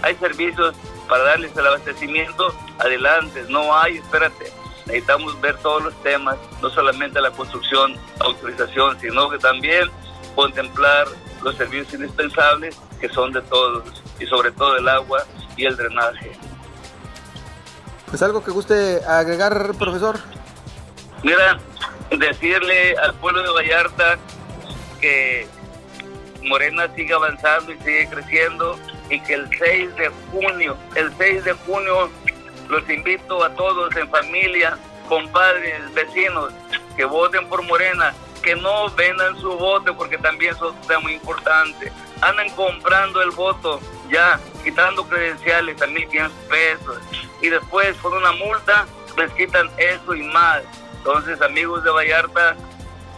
hay 0.04 0.16
servicios 0.16 0.76
para 1.08 1.24
darles 1.24 1.56
el 1.56 1.68
abastecimiento. 1.68 2.54
Adelante, 2.80 3.46
no 3.50 3.76
hay, 3.76 3.98
espérate. 3.98 4.52
Necesitamos 4.86 5.40
ver 5.42 5.58
todos 5.58 5.84
los 5.84 6.04
temas, 6.04 6.38
no 6.62 6.70
solamente 6.70 7.22
la 7.22 7.32
construcción, 7.32 7.96
autorización, 8.20 9.00
sino 9.00 9.30
que 9.30 9.38
también 9.38 9.90
contemplar 10.36 11.08
los 11.44 11.56
servicios 11.56 11.94
indispensables 11.94 12.78
que 13.00 13.10
son 13.10 13.32
de 13.32 13.42
todos 13.44 13.84
y 14.20 14.26
sobre 14.26 14.52
todo 14.52 14.78
el 14.78 14.88
agua 14.88 15.24
y 15.58 15.66
el 15.66 15.76
drenaje. 15.76 16.32
Pues 18.08 18.22
algo 18.22 18.44
que 18.44 18.52
guste 18.52 19.02
agregar, 19.06 19.74
profesor. 19.78 20.20
Mira, 21.24 21.60
decirle 22.10 22.98
al 22.98 23.14
pueblo 23.16 23.42
de 23.44 23.50
Vallarta 23.52 24.18
que 25.00 25.48
Morena 26.44 26.88
sigue 26.96 27.14
avanzando 27.14 27.72
y 27.72 27.78
sigue 27.80 28.08
creciendo 28.10 28.80
y 29.10 29.20
que 29.20 29.34
el 29.34 29.50
6 29.58 29.96
de 29.96 30.12
junio, 30.32 30.78
el 30.96 31.14
6 31.18 31.44
de 31.44 31.54
junio 31.54 32.10
los 32.70 32.90
invito 32.90 33.44
a 33.44 33.54
todos 33.54 33.96
en 33.96 34.10
familia, 34.10 34.78
compadres, 35.08 35.94
vecinos, 35.94 36.54
que 36.96 37.06
voten 37.06 37.48
por 37.48 37.62
Morena, 37.64 38.14
que 38.42 38.56
no 38.56 38.90
vendan 38.92 39.38
su 39.40 39.52
voto 39.58 39.96
porque 39.96 40.18
también 40.18 40.54
eso 40.54 40.76
es 40.90 41.04
muy 41.04 41.14
importante. 41.14 41.92
Andan 42.22 42.50
comprando 42.52 43.22
el 43.22 43.32
voto 43.32 43.80
ya, 44.10 44.40
quitando 44.64 45.06
credenciales 45.08 45.82
a 45.82 45.88
1.500 45.88 46.30
pesos 46.50 47.00
y 47.42 47.50
después 47.50 47.96
con 47.98 48.14
una 48.14 48.32
multa 48.34 48.86
les 49.18 49.32
quitan 49.34 49.70
eso 49.78 50.16
y 50.16 50.24
más. 50.24 50.62
Entonces, 50.98 51.42
amigos 51.42 51.84
de 51.84 51.90
Vallarta, 51.90 52.56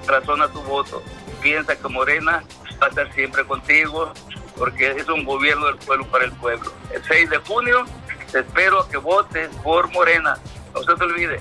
razona 0.07 0.47
tu 0.47 0.61
voto. 0.63 1.03
Piensa 1.41 1.75
que 1.75 1.87
Morena 1.89 2.43
va 2.83 2.87
a 2.87 2.89
estar 2.89 3.13
siempre 3.13 3.45
contigo, 3.45 4.11
porque 4.57 4.91
es 4.91 5.07
un 5.07 5.23
gobierno 5.23 5.67
del 5.67 5.77
pueblo 5.77 6.05
para 6.07 6.25
el 6.25 6.31
pueblo. 6.33 6.71
El 6.93 7.01
6 7.03 7.29
de 7.29 7.37
junio 7.37 7.85
te 8.31 8.39
espero 8.39 8.87
que 8.89 8.97
votes 8.97 9.49
por 9.63 9.89
Morena. 9.91 10.37
No 10.73 10.81
se 10.81 10.93
te 10.95 11.03
olvide. 11.03 11.39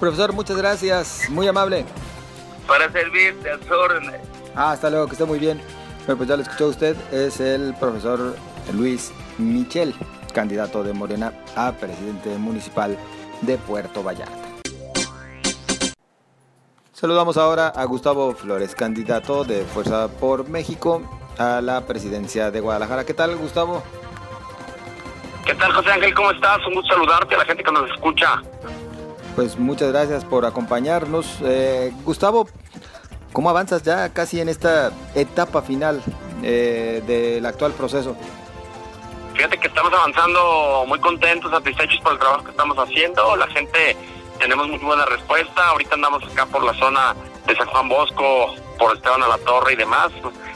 Profesor, 0.00 0.32
muchas 0.32 0.56
gracias. 0.56 1.28
Muy 1.28 1.46
amable. 1.46 1.84
Para 2.66 2.90
servirte, 2.90 3.50
al 3.50 3.72
órdenes. 3.72 4.20
Ah, 4.54 4.72
hasta 4.72 4.88
luego, 4.88 5.06
que 5.06 5.12
esté 5.12 5.24
muy 5.24 5.38
bien. 5.38 5.60
Bueno, 6.06 6.16
pues 6.16 6.28
ya 6.28 6.36
lo 6.36 6.42
escuchó 6.42 6.68
usted, 6.68 6.96
es 7.12 7.38
el 7.40 7.74
profesor 7.78 8.36
Luis 8.72 9.12
Michel, 9.38 9.94
candidato 10.32 10.82
de 10.82 10.92
Morena 10.92 11.32
a 11.54 11.72
presidente 11.72 12.30
municipal 12.38 12.96
de 13.42 13.58
Puerto 13.58 14.02
Vallarta. 14.02 14.41
Saludamos 17.02 17.36
ahora 17.36 17.66
a 17.66 17.84
Gustavo 17.84 18.32
Flores, 18.32 18.76
candidato 18.76 19.42
de 19.42 19.64
Fuerza 19.64 20.06
por 20.06 20.48
México 20.48 21.02
a 21.36 21.60
la 21.60 21.84
presidencia 21.84 22.52
de 22.52 22.60
Guadalajara. 22.60 23.04
¿Qué 23.04 23.12
tal, 23.12 23.34
Gustavo? 23.34 23.82
¿Qué 25.44 25.52
tal, 25.56 25.72
José 25.72 25.90
Ángel? 25.90 26.14
¿Cómo 26.14 26.30
estás? 26.30 26.64
Un 26.64 26.74
gusto 26.74 26.94
saludarte 26.94 27.34
a 27.34 27.38
la 27.38 27.44
gente 27.44 27.64
que 27.64 27.72
nos 27.72 27.90
escucha. 27.90 28.40
Pues 29.34 29.58
muchas 29.58 29.90
gracias 29.90 30.24
por 30.24 30.46
acompañarnos. 30.46 31.40
Eh, 31.42 31.92
Gustavo, 32.04 32.46
¿cómo 33.32 33.50
avanzas 33.50 33.82
ya 33.82 34.10
casi 34.10 34.40
en 34.40 34.48
esta 34.48 34.92
etapa 35.16 35.60
final 35.62 36.00
eh, 36.44 37.02
del 37.04 37.44
actual 37.44 37.72
proceso? 37.72 38.16
Fíjate 39.34 39.58
que 39.58 39.66
estamos 39.66 39.92
avanzando 39.92 40.84
muy 40.86 41.00
contentos, 41.00 41.50
satisfechos 41.50 41.98
por 42.00 42.12
el 42.12 42.20
trabajo 42.20 42.44
que 42.44 42.52
estamos 42.52 42.76
haciendo. 42.78 43.34
La 43.34 43.48
gente 43.48 43.96
tenemos 44.42 44.68
muy 44.68 44.78
buena 44.78 45.04
respuesta. 45.06 45.68
Ahorita 45.68 45.94
andamos 45.94 46.24
acá 46.24 46.46
por 46.46 46.64
la 46.64 46.74
zona 46.74 47.14
de 47.46 47.54
San 47.54 47.68
Juan 47.68 47.88
Bosco, 47.88 48.56
por 48.76 48.96
Esteban 48.96 49.22
a 49.22 49.28
la 49.28 49.38
Torre 49.38 49.74
y 49.74 49.76
demás, 49.76 50.10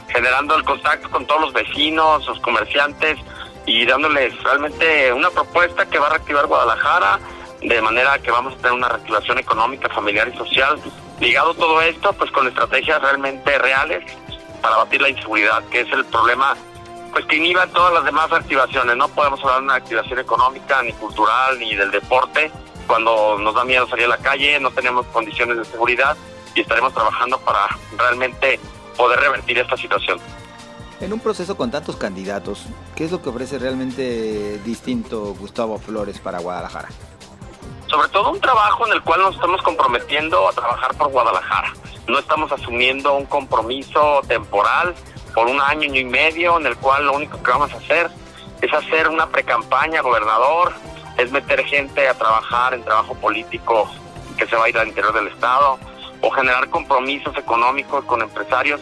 generando 0.09 0.55
el 0.55 0.65
contacto 0.65 1.09
con 1.09 1.25
todos 1.25 1.39
los 1.39 1.53
vecinos, 1.53 2.27
los 2.27 2.39
comerciantes 2.41 3.17
y 3.65 3.85
dándoles 3.85 4.43
realmente 4.43 5.13
una 5.13 5.29
propuesta 5.29 5.85
que 5.85 5.99
va 5.99 6.07
a 6.07 6.09
reactivar 6.09 6.47
Guadalajara, 6.47 7.19
de 7.61 7.81
manera 7.81 8.19
que 8.19 8.29
vamos 8.29 8.55
a 8.55 8.57
tener 8.57 8.73
una 8.73 8.89
reactivación 8.89 9.37
económica, 9.37 9.87
familiar 9.87 10.29
y 10.33 10.37
social. 10.37 10.77
Ligado 11.21 11.53
todo 11.53 11.81
esto, 11.81 12.11
pues 12.11 12.29
con 12.31 12.45
estrategias 12.45 13.01
realmente 13.01 13.57
reales 13.57 14.03
para 14.61 14.75
batir 14.77 15.01
la 15.01 15.09
inseguridad, 15.09 15.63
que 15.69 15.81
es 15.81 15.91
el 15.93 16.03
problema 16.05 16.55
pues 17.13 17.25
que 17.25 17.37
inhiba 17.37 17.65
todas 17.67 17.93
las 17.93 18.03
demás 18.03 18.29
activaciones. 18.33 18.97
No 18.97 19.07
podemos 19.07 19.39
hablar 19.39 19.59
de 19.59 19.63
una 19.63 19.75
activación 19.75 20.19
económica, 20.19 20.83
ni 20.83 20.91
cultural, 20.91 21.57
ni 21.57 21.73
del 21.73 21.89
deporte, 21.89 22.51
cuando 22.87 23.37
nos 23.37 23.53
da 23.53 23.63
miedo 23.63 23.87
salir 23.87 24.05
a 24.05 24.09
la 24.09 24.17
calle, 24.17 24.59
no 24.59 24.71
tenemos 24.71 25.05
condiciones 25.07 25.57
de 25.57 25.65
seguridad 25.65 26.17
y 26.55 26.61
estaremos 26.61 26.93
trabajando 26.93 27.37
para 27.39 27.67
realmente 27.97 28.59
poder 28.95 29.19
revertir 29.19 29.59
esta 29.59 29.77
situación. 29.77 30.19
En 30.99 31.13
un 31.13 31.19
proceso 31.19 31.55
con 31.55 31.69
tantos 31.69 31.95
candidatos, 31.95 32.65
¿qué 32.95 33.05
es 33.05 33.11
lo 33.11 33.21
que 33.21 33.29
ofrece 33.29 33.59
realmente 33.59 34.59
distinto 34.65 35.35
Gustavo 35.35 35.77
Flores 35.77 36.19
para 36.19 36.39
Guadalajara? 36.39 36.89
Sobre 37.85 38.09
todo 38.09 38.31
un 38.31 38.41
trabajo 38.41 38.87
en 38.87 38.93
el 38.93 39.03
cual 39.03 39.21
nos 39.21 39.35
estamos 39.35 39.61
comprometiendo 39.61 40.49
a 40.49 40.51
trabajar 40.53 40.95
por 40.95 41.09
Guadalajara. 41.09 41.73
No 42.07 42.17
estamos 42.17 42.51
asumiendo 42.51 43.13
un 43.15 43.25
compromiso 43.25 44.21
temporal 44.27 44.95
por 45.35 45.47
un 45.47 45.61
año, 45.61 45.93
y 45.93 46.03
medio, 46.03 46.57
en 46.59 46.65
el 46.65 46.75
cual 46.77 47.05
lo 47.05 47.13
único 47.13 47.41
que 47.43 47.51
vamos 47.51 47.71
a 47.73 47.77
hacer 47.77 48.09
es 48.61 48.73
hacer 48.73 49.07
una 49.07 49.27
precampaña, 49.27 50.01
gobernador, 50.01 50.73
es 51.17 51.31
meter 51.31 51.63
gente 51.65 52.07
a 52.07 52.13
trabajar 52.13 52.73
en 52.73 52.83
trabajo 52.83 53.15
político 53.15 53.89
que 54.37 54.45
se 54.45 54.55
va 54.55 54.65
a 54.65 54.69
ir 54.69 54.77
al 54.77 54.87
interior 54.87 55.13
del 55.13 55.27
Estado 55.27 55.79
o 56.21 56.29
generar 56.31 56.69
compromisos 56.69 57.35
económicos 57.37 58.05
con 58.05 58.21
empresarios 58.21 58.79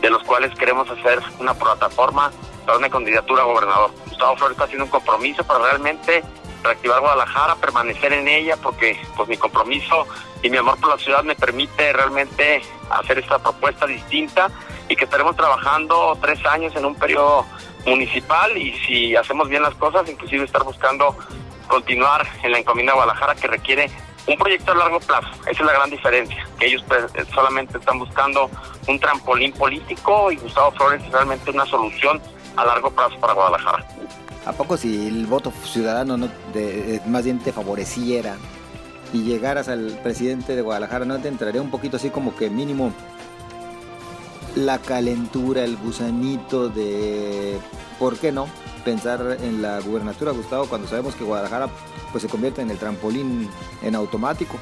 de 0.00 0.10
los 0.10 0.22
cuales 0.24 0.56
queremos 0.58 0.88
hacer 0.90 1.20
una 1.38 1.54
plataforma 1.54 2.30
para 2.64 2.78
una 2.78 2.90
candidatura 2.90 3.42
a 3.42 3.46
gobernador. 3.46 3.90
Gustavo 4.06 4.36
Flores 4.36 4.52
está 4.52 4.64
haciendo 4.64 4.84
un 4.84 4.90
compromiso 4.90 5.44
para 5.44 5.64
realmente 5.64 6.22
reactivar 6.62 7.00
Guadalajara, 7.00 7.56
permanecer 7.56 8.12
en 8.12 8.28
ella, 8.28 8.56
porque 8.56 9.00
pues 9.16 9.28
mi 9.28 9.36
compromiso 9.36 10.06
y 10.42 10.50
mi 10.50 10.56
amor 10.56 10.78
por 10.78 10.90
la 10.90 10.98
ciudad 10.98 11.24
me 11.24 11.34
permite 11.34 11.92
realmente 11.92 12.62
hacer 12.90 13.18
esta 13.18 13.38
propuesta 13.38 13.86
distinta 13.86 14.50
y 14.88 14.96
que 14.96 15.04
estaremos 15.04 15.36
trabajando 15.36 16.16
tres 16.20 16.44
años 16.46 16.74
en 16.76 16.84
un 16.84 16.94
periodo 16.94 17.46
municipal 17.86 18.56
y 18.56 18.72
si 18.86 19.16
hacemos 19.16 19.48
bien 19.48 19.62
las 19.62 19.74
cosas, 19.74 20.08
inclusive 20.08 20.44
estar 20.44 20.64
buscando 20.64 21.16
continuar 21.68 22.26
en 22.42 22.52
la 22.52 22.58
encomienda 22.58 22.94
Guadalajara 22.94 23.34
que 23.34 23.46
requiere 23.46 23.90
un 24.26 24.36
proyecto 24.36 24.72
a 24.72 24.74
largo 24.74 25.00
plazo. 25.00 25.28
Esa 25.42 25.50
es 25.50 25.60
la 25.60 25.72
gran 25.72 25.90
diferencia, 25.90 26.46
que 26.58 26.66
ellos 26.66 26.84
pues, 26.86 27.04
solamente 27.34 27.78
están 27.78 27.98
buscando 27.98 28.50
un 28.86 28.98
trampolín 29.00 29.52
político 29.52 30.30
y 30.30 30.36
Gustavo 30.36 30.72
Flores 30.72 31.02
es 31.04 31.12
realmente 31.12 31.50
una 31.50 31.64
solución 31.66 32.20
a 32.56 32.64
largo 32.64 32.90
plazo 32.90 33.18
para 33.20 33.32
Guadalajara. 33.32 33.86
¿A 34.44 34.52
poco 34.52 34.76
si 34.76 35.06
el 35.06 35.26
voto 35.26 35.52
ciudadano 35.64 36.16
no 36.16 36.28
de, 36.52 37.00
más 37.06 37.24
bien 37.24 37.38
te 37.38 37.52
favoreciera 37.52 38.36
y 39.12 39.22
llegaras 39.22 39.68
al 39.68 39.98
presidente 40.02 40.56
de 40.56 40.62
Guadalajara, 40.62 41.04
no 41.04 41.18
te 41.18 41.28
entraría 41.28 41.62
un 41.62 41.70
poquito 41.70 41.96
así 41.96 42.10
como 42.10 42.36
que 42.36 42.50
mínimo 42.50 42.92
la 44.54 44.78
calentura, 44.78 45.64
el 45.64 45.76
gusanito 45.76 46.68
de, 46.68 47.58
¿por 47.98 48.18
qué 48.18 48.32
no? 48.32 48.48
Pensar 48.84 49.20
en 49.40 49.60
la 49.60 49.80
gubernatura, 49.80 50.32
Gustavo, 50.32 50.66
cuando 50.66 50.88
sabemos 50.88 51.14
que 51.14 51.24
Guadalajara 51.24 51.68
pues 52.10 52.22
se 52.22 52.28
convierte 52.28 52.62
en 52.62 52.70
el 52.70 52.78
trampolín 52.78 53.50
en 53.82 53.94
automático. 53.94 54.56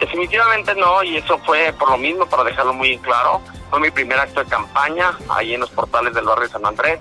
Definitivamente 0.00 0.74
no, 0.74 1.02
y 1.04 1.18
eso 1.18 1.38
fue 1.38 1.72
por 1.78 1.90
lo 1.90 1.98
mismo, 1.98 2.26
para 2.26 2.44
dejarlo 2.44 2.72
muy 2.72 2.98
claro. 2.98 3.40
Fue 3.70 3.80
mi 3.80 3.90
primer 3.90 4.18
acto 4.18 4.42
de 4.42 4.50
campaña 4.50 5.16
ahí 5.28 5.54
en 5.54 5.60
los 5.60 5.70
portales 5.70 6.12
del 6.14 6.24
barrio 6.24 6.48
San 6.48 6.64
Andrés. 6.66 6.98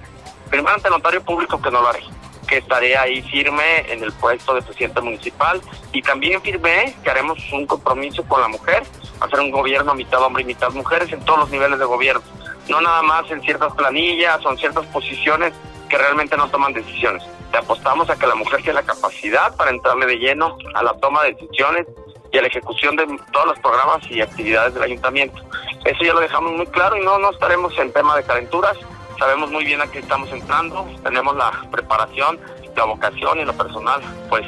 Primero 0.50 0.76
ante 0.76 0.90
notario 0.90 1.24
público 1.24 1.62
que 1.62 1.72
no 1.72 1.82
lo 1.82 1.88
haré, 1.88 2.04
que 2.48 2.58
estaré 2.58 2.98
ahí 2.98 3.22
firme 3.24 3.92
en 3.92 4.04
el 4.04 4.12
puesto 4.12 4.54
de 4.54 4.62
presidente 4.62 5.02
municipal 5.02 5.62
y 5.94 6.02
también 6.02 6.42
firmé 6.42 6.96
que 7.04 7.10
haremos 7.10 7.40
un 7.54 7.66
compromiso 7.66 8.24
con 8.24 8.42
la 8.42 8.50
mujer, 8.50 8.84
hacer 9.20 9.40
un 9.40 9.50
gobierno 9.50 9.96
mitad 9.96 10.22
hombre 10.22 10.44
y 10.44 10.46
mitad 10.46 10.72
mujeres 10.72 11.12
en 11.12 11.24
todos 11.26 11.40
los 11.40 11.50
niveles 11.50 11.80
de 11.80 11.86
gobierno, 11.86 12.22
no 12.68 12.82
nada 12.82 13.02
más 13.02 13.32
en 13.32 13.42
ciertas 13.42 13.74
planillas 13.74 14.46
o 14.46 14.52
en 14.52 14.58
ciertas 14.58 14.86
posiciones 14.88 15.54
que 15.92 15.98
realmente 15.98 16.38
no 16.38 16.50
toman 16.50 16.72
decisiones. 16.72 17.22
Te 17.52 17.58
apostamos 17.58 18.10
a 18.10 18.16
que 18.16 18.26
la 18.26 18.36
mujer 18.36 18.62
tiene 18.64 18.76
la 18.76 18.84
capacidad 18.84 19.54
para 19.58 19.72
entrarle 19.72 20.06
de 20.06 20.16
lleno 20.16 20.58
a 20.74 20.82
la 20.82 20.94
toma 20.94 21.24
de 21.24 21.34
decisiones 21.34 21.86
y 22.32 22.38
a 22.38 22.42
la 22.42 22.48
ejecución 22.48 22.96
de 22.96 23.06
todos 23.34 23.48
los 23.48 23.60
programas 23.60 24.00
y 24.10 24.22
actividades 24.22 24.74
del 24.74 24.84
ayuntamiento. 24.84 25.42
Eso 25.84 26.02
ya 26.02 26.14
lo 26.14 26.22
dejamos 26.22 26.54
muy 26.54 26.66
claro 26.68 26.96
y 26.96 27.04
no, 27.04 27.20
no 27.20 27.32
estaremos 27.32 27.78
en 27.78 27.92
tema 27.92 28.16
de 28.16 28.24
calenturas. 28.24 28.78
Sabemos 29.20 29.52
muy 29.52 29.66
bien 29.66 29.82
a 29.82 29.88
qué 29.92 30.00
estamos 30.00 30.32
entrando, 30.32 30.88
tenemos 31.04 31.36
la 31.36 31.52
preparación, 31.70 32.40
la 32.74 32.86
vocación 32.86 33.40
y 33.40 33.46
lo 33.46 33.54
personal. 33.54 34.02
Pues 34.30 34.46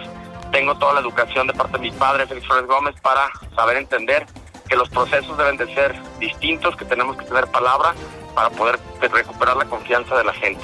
tengo 0.53 0.75
toda 0.77 0.93
la 0.93 1.01
educación 1.01 1.45
de 1.47 1.53
parte 1.53 1.77
de 1.77 1.79
mi 1.79 1.91
padre, 1.91 2.25
Félix 2.25 2.47
Flores 2.47 2.67
Gómez, 2.67 2.95
para 3.01 3.29
saber 3.53 3.75
entender 3.75 4.25
que 4.69 4.77
los 4.77 4.88
procesos 4.88 5.38
deben 5.38 5.58
de 5.58 5.65
ser 5.75 5.93
distintos, 6.19 6.77
que 6.77 6.86
tenemos 6.86 7.17
que 7.17 7.25
tener 7.25 7.47
palabra 7.47 7.93
para 8.34 8.49
poder 8.49 8.79
recuperar 9.01 9.58
la 9.58 9.65
confianza 9.65 10.17
de 10.17 10.23
la 10.23 10.34
gente. 10.34 10.63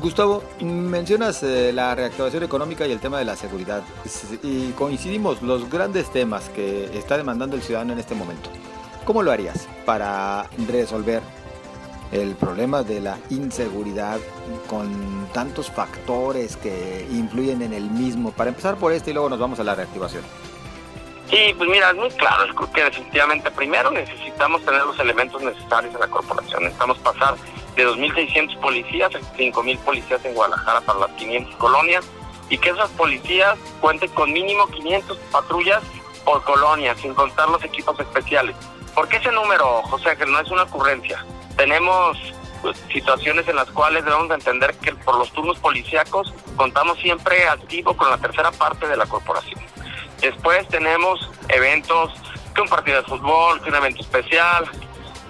Gustavo, 0.00 0.42
mencionas 0.60 1.42
eh, 1.42 1.70
la 1.70 1.94
reactivación 1.94 2.42
económica 2.42 2.86
y 2.86 2.92
el 2.92 2.98
tema 2.98 3.18
de 3.18 3.26
la 3.26 3.36
seguridad. 3.36 3.82
Y 4.42 4.70
coincidimos 4.70 5.42
los 5.42 5.68
grandes 5.68 6.10
temas 6.10 6.48
que 6.48 6.96
está 6.96 7.18
demandando 7.18 7.56
el 7.56 7.62
ciudadano 7.62 7.92
en 7.92 7.98
este 7.98 8.14
momento. 8.14 8.48
¿Cómo 9.04 9.22
lo 9.22 9.30
harías 9.30 9.68
para 9.84 10.48
resolver 10.66 11.20
el 12.10 12.34
problema 12.36 12.82
de 12.82 13.00
la 13.00 13.18
inseguridad 13.28 14.18
con 14.66 15.28
tantos 15.34 15.70
factores 15.70 16.56
que 16.56 17.06
influyen 17.10 17.60
en 17.60 17.74
el 17.74 17.90
mismo? 17.90 18.32
Para 18.32 18.48
empezar 18.48 18.76
por 18.76 18.92
este 18.92 19.10
y 19.10 19.12
luego 19.12 19.28
nos 19.28 19.38
vamos 19.38 19.60
a 19.60 19.64
la 19.64 19.74
reactivación. 19.74 20.24
Sí, 21.28 21.54
pues 21.56 21.68
mira, 21.68 21.90
es 21.90 21.96
muy 21.96 22.10
claro, 22.10 22.44
que 22.74 22.84
definitivamente 22.84 23.50
primero 23.50 23.90
necesitamos 23.90 24.64
tener 24.64 24.82
los 24.84 24.98
elementos 24.98 25.42
necesarios 25.42 25.94
en 25.94 26.00
la 26.00 26.08
corporación. 26.08 26.62
Necesitamos 26.62 26.98
pasar 26.98 27.34
de 27.76 27.86
2.600 27.86 28.58
policías 28.60 29.14
a 29.14 29.18
5.000 29.18 29.78
policías 29.78 30.24
en 30.24 30.34
Guadalajara 30.34 30.80
para 30.82 31.00
las 31.00 31.10
500 31.12 31.56
colonias 31.56 32.04
y 32.48 32.58
que 32.58 32.70
esas 32.70 32.90
policías 32.90 33.58
cuenten 33.80 34.10
con 34.10 34.32
mínimo 34.32 34.66
500 34.66 35.16
patrullas 35.30 35.82
por 36.24 36.42
colonia, 36.44 36.94
sin 36.96 37.14
contar 37.14 37.48
los 37.48 37.64
equipos 37.64 37.98
especiales. 37.98 38.54
¿Por 38.94 39.08
qué 39.08 39.16
ese 39.16 39.32
número, 39.32 39.82
José? 39.82 40.16
Que 40.16 40.26
no 40.26 40.38
es 40.38 40.50
una 40.50 40.64
ocurrencia. 40.64 41.24
Tenemos 41.56 42.18
pues, 42.60 42.76
situaciones 42.92 43.48
en 43.48 43.56
las 43.56 43.70
cuales 43.70 44.04
debemos 44.04 44.28
de 44.28 44.34
entender 44.34 44.74
que 44.76 44.94
por 44.94 45.16
los 45.16 45.32
turnos 45.32 45.58
policíacos 45.58 46.32
contamos 46.56 46.98
siempre 46.98 47.48
activo 47.48 47.96
con 47.96 48.10
la 48.10 48.18
tercera 48.18 48.50
parte 48.52 48.86
de 48.86 48.96
la 48.96 49.06
corporación. 49.06 49.60
Después 50.20 50.68
tenemos 50.68 51.28
eventos, 51.48 52.12
que 52.54 52.60
un 52.60 52.68
partido 52.68 52.98
de 52.98 53.08
fútbol, 53.08 53.60
que 53.62 53.70
un 53.70 53.76
evento 53.76 54.02
especial, 54.02 54.70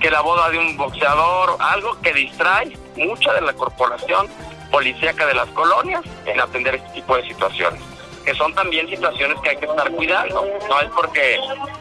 que 0.02 0.10
la 0.10 0.20
boda 0.20 0.50
de 0.50 0.58
un 0.58 0.76
boxeador, 0.76 1.56
algo 1.60 1.96
que 2.00 2.12
distrae 2.12 2.76
mucha 2.96 3.32
de 3.34 3.40
la 3.40 3.52
corporación 3.52 4.26
policíaca 4.72 5.26
de 5.26 5.34
las 5.34 5.48
colonias 5.50 6.02
en 6.26 6.40
atender 6.40 6.74
este 6.74 6.88
tipo 6.90 7.16
de 7.16 7.22
situaciones, 7.28 7.80
que 8.24 8.34
son 8.34 8.52
también 8.52 8.88
situaciones 8.88 9.38
que 9.40 9.50
hay 9.50 9.56
que 9.58 9.66
estar 9.66 9.88
cuidando, 9.92 10.44
no 10.68 10.80
es 10.80 10.88
porque 10.90 11.38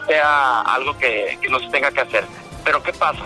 sea 0.08 0.62
algo 0.62 0.96
que, 1.00 1.40
no 1.50 1.60
se 1.60 1.70
tenga 1.70 1.90
que 1.90 2.02
hacer. 2.02 2.24
Pero 2.64 2.84
¿qué 2.84 2.94
pasa? 2.94 3.24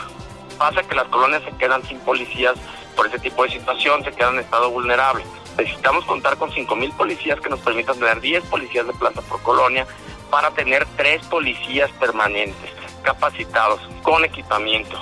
Pasa 0.58 0.82
que 0.82 0.96
las 0.96 1.08
colonias 1.10 1.44
se 1.44 1.52
quedan 1.58 1.84
sin 1.84 2.00
policías 2.00 2.56
por 2.96 3.08
ese 3.08 3.20
tipo 3.20 3.44
de 3.44 3.50
situación, 3.50 4.02
se 4.06 4.14
quedan 4.14 4.36
en 4.36 4.42
estado 4.42 4.72
vulnerable. 4.72 5.26
Necesitamos 5.58 6.06
contar 6.06 6.38
con 6.38 6.52
5.000 6.52 6.96
policías 6.96 7.42
que 7.42 7.50
nos 7.50 7.60
permitan 7.60 8.00
tener 8.00 8.22
10 8.22 8.46
policías 8.46 8.88
de 8.88 8.94
plaza 8.94 9.22
por 9.24 9.42
colonia 9.42 9.86
para 10.32 10.52
tener 10.52 10.88
3 10.96 11.26
policías 11.26 11.92
permanentes 12.00 12.72
capacitados, 13.06 13.80
con 14.02 14.26
equipamiento, 14.26 15.00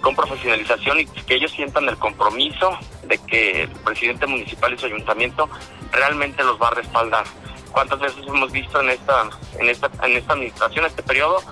con 0.00 0.16
profesionalización 0.16 1.00
y 1.00 1.06
que 1.06 1.34
ellos 1.36 1.52
sientan 1.52 1.88
el 1.88 1.96
compromiso 1.96 2.76
de 3.04 3.18
que 3.18 3.62
el 3.62 3.70
presidente 3.70 4.26
municipal 4.26 4.72
y 4.74 4.78
su 4.78 4.86
ayuntamiento 4.86 5.48
realmente 5.92 6.42
los 6.42 6.60
va 6.60 6.68
a 6.68 6.74
respaldar. 6.74 7.24
¿Cuántas 7.70 8.00
veces 8.00 8.26
hemos 8.26 8.50
visto 8.50 8.80
en 8.80 8.90
esta, 8.90 9.30
en 9.58 9.68
esta, 9.68 9.90
en 10.02 10.16
esta 10.16 10.32
administración, 10.32 10.86
este 10.86 11.02
periodo, 11.02 11.42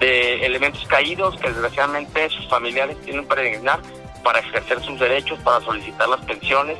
de 0.00 0.44
elementos 0.44 0.84
caídos 0.86 1.36
que 1.38 1.48
desgraciadamente 1.48 2.28
sus 2.28 2.48
familiares 2.48 3.00
tienen 3.02 3.22
que 3.22 3.34
peregrinar 3.34 3.80
para 4.22 4.40
ejercer 4.40 4.82
sus 4.82 4.98
derechos, 5.00 5.38
para 5.40 5.64
solicitar 5.64 6.08
las 6.08 6.20
pensiones? 6.26 6.76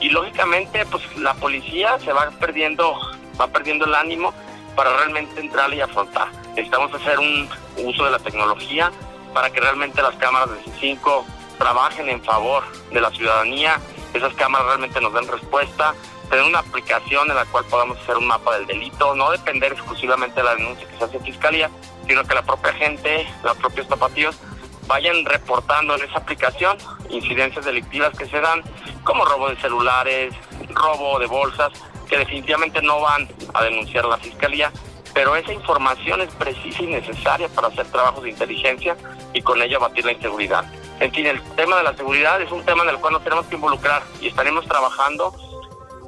Y 0.00 0.08
lógicamente, 0.08 0.84
pues 0.86 1.04
la 1.16 1.34
policía 1.34 1.98
se 2.00 2.12
va 2.12 2.30
perdiendo, 2.40 2.98
va 3.40 3.46
perdiendo 3.48 3.84
el 3.84 3.94
ánimo 3.94 4.32
para 4.76 4.96
realmente 4.96 5.40
entrar 5.40 5.72
y 5.74 5.80
afrontar. 5.80 6.28
Necesitamos 6.50 6.92
hacer 6.94 7.18
un 7.18 7.48
uso 7.84 8.04
de 8.04 8.10
la 8.10 8.18
tecnología 8.18 8.90
para 9.32 9.50
que 9.50 9.60
realmente 9.60 10.02
las 10.02 10.14
cámaras 10.16 10.50
de 10.50 10.64
C5 10.64 11.24
trabajen 11.58 12.08
en 12.08 12.22
favor 12.22 12.64
de 12.90 13.00
la 13.00 13.10
ciudadanía, 13.10 13.78
esas 14.14 14.34
cámaras 14.34 14.66
realmente 14.66 15.00
nos 15.00 15.14
den 15.14 15.28
respuesta, 15.28 15.94
tener 16.28 16.44
una 16.44 16.60
aplicación 16.60 17.30
en 17.30 17.36
la 17.36 17.44
cual 17.46 17.64
podamos 17.66 17.98
hacer 17.98 18.16
un 18.16 18.26
mapa 18.26 18.56
del 18.56 18.66
delito, 18.66 19.14
no 19.14 19.30
depender 19.30 19.72
exclusivamente 19.72 20.36
de 20.36 20.44
la 20.44 20.54
denuncia 20.54 20.88
que 20.88 20.98
se 20.98 21.04
hace 21.04 21.16
en 21.18 21.24
fiscalía, 21.24 21.70
sino 22.06 22.24
que 22.24 22.34
la 22.34 22.42
propia 22.42 22.72
gente, 22.74 23.26
los 23.44 23.56
propios 23.58 23.86
zapatillos, 23.86 24.36
vayan 24.86 25.24
reportando 25.24 25.94
en 25.94 26.02
esa 26.02 26.18
aplicación 26.18 26.76
incidencias 27.10 27.64
delictivas 27.64 28.16
que 28.16 28.26
se 28.26 28.40
dan, 28.40 28.62
como 29.04 29.24
robo 29.24 29.48
de 29.48 29.56
celulares, 29.56 30.34
robo 30.70 31.18
de 31.18 31.26
bolsas, 31.26 31.72
que 32.12 32.18
definitivamente 32.18 32.82
no 32.82 33.00
van 33.00 33.26
a 33.54 33.64
denunciar 33.64 34.04
la 34.04 34.18
fiscalía, 34.18 34.70
pero 35.14 35.34
esa 35.34 35.50
información 35.50 36.20
es 36.20 36.28
precisa 36.34 36.82
y 36.82 36.88
necesaria 36.88 37.48
para 37.48 37.68
hacer 37.68 37.86
trabajos 37.86 38.22
de 38.22 38.28
inteligencia 38.28 38.94
y 39.32 39.40
con 39.40 39.62
ello 39.62 39.78
abatir 39.78 40.04
la 40.04 40.12
inseguridad. 40.12 40.62
En 41.00 41.10
fin, 41.10 41.24
el 41.24 41.40
tema 41.56 41.76
de 41.76 41.84
la 41.84 41.96
seguridad 41.96 42.38
es 42.42 42.52
un 42.52 42.62
tema 42.66 42.82
en 42.82 42.90
el 42.90 42.96
cual 42.98 43.14
nos 43.14 43.24
tenemos 43.24 43.46
que 43.46 43.54
involucrar 43.54 44.02
y 44.20 44.28
estaremos 44.28 44.66
trabajando 44.66 45.34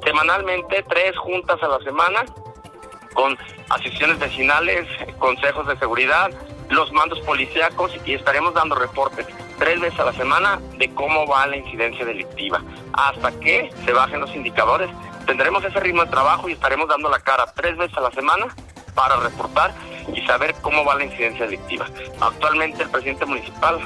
semanalmente, 0.03 0.85
tres 0.87 1.17
juntas 1.17 1.57
a 1.63 1.67
la 1.69 1.79
semana, 1.79 2.23
con 3.15 3.35
asociaciones 3.69 4.19
vecinales, 4.19 4.87
consejos 5.17 5.65
de 5.65 5.75
seguridad, 5.77 6.29
los 6.69 6.91
mandos 6.91 7.19
policíacos 7.21 7.97
y 8.05 8.13
estaremos 8.13 8.53
dando 8.53 8.75
reportes 8.75 9.25
tres 9.57 9.79
veces 9.79 9.99
a 9.99 10.05
la 10.05 10.13
semana 10.13 10.59
de 10.77 10.87
cómo 10.93 11.25
va 11.25 11.47
la 11.47 11.57
incidencia 11.57 12.05
delictiva, 12.05 12.61
hasta 12.93 13.31
que 13.39 13.71
se 13.83 13.91
bajen 13.91 14.19
los 14.19 14.35
indicadores 14.35 14.91
tendremos 15.25 15.63
ese 15.63 15.79
ritmo 15.79 16.03
de 16.05 16.11
trabajo 16.11 16.49
y 16.49 16.53
estaremos 16.53 16.87
dando 16.87 17.09
la 17.09 17.19
cara 17.19 17.45
tres 17.55 17.77
veces 17.77 17.97
a 17.97 18.01
la 18.01 18.11
semana 18.11 18.47
para 18.93 19.17
reportar 19.17 19.73
y 20.13 20.21
saber 20.25 20.55
cómo 20.61 20.85
va 20.85 20.95
la 20.95 21.05
incidencia 21.05 21.45
delictiva. 21.45 21.87
Actualmente 22.21 22.83
el 22.83 22.89
presidente 22.89 23.25
municipal, 23.25 23.79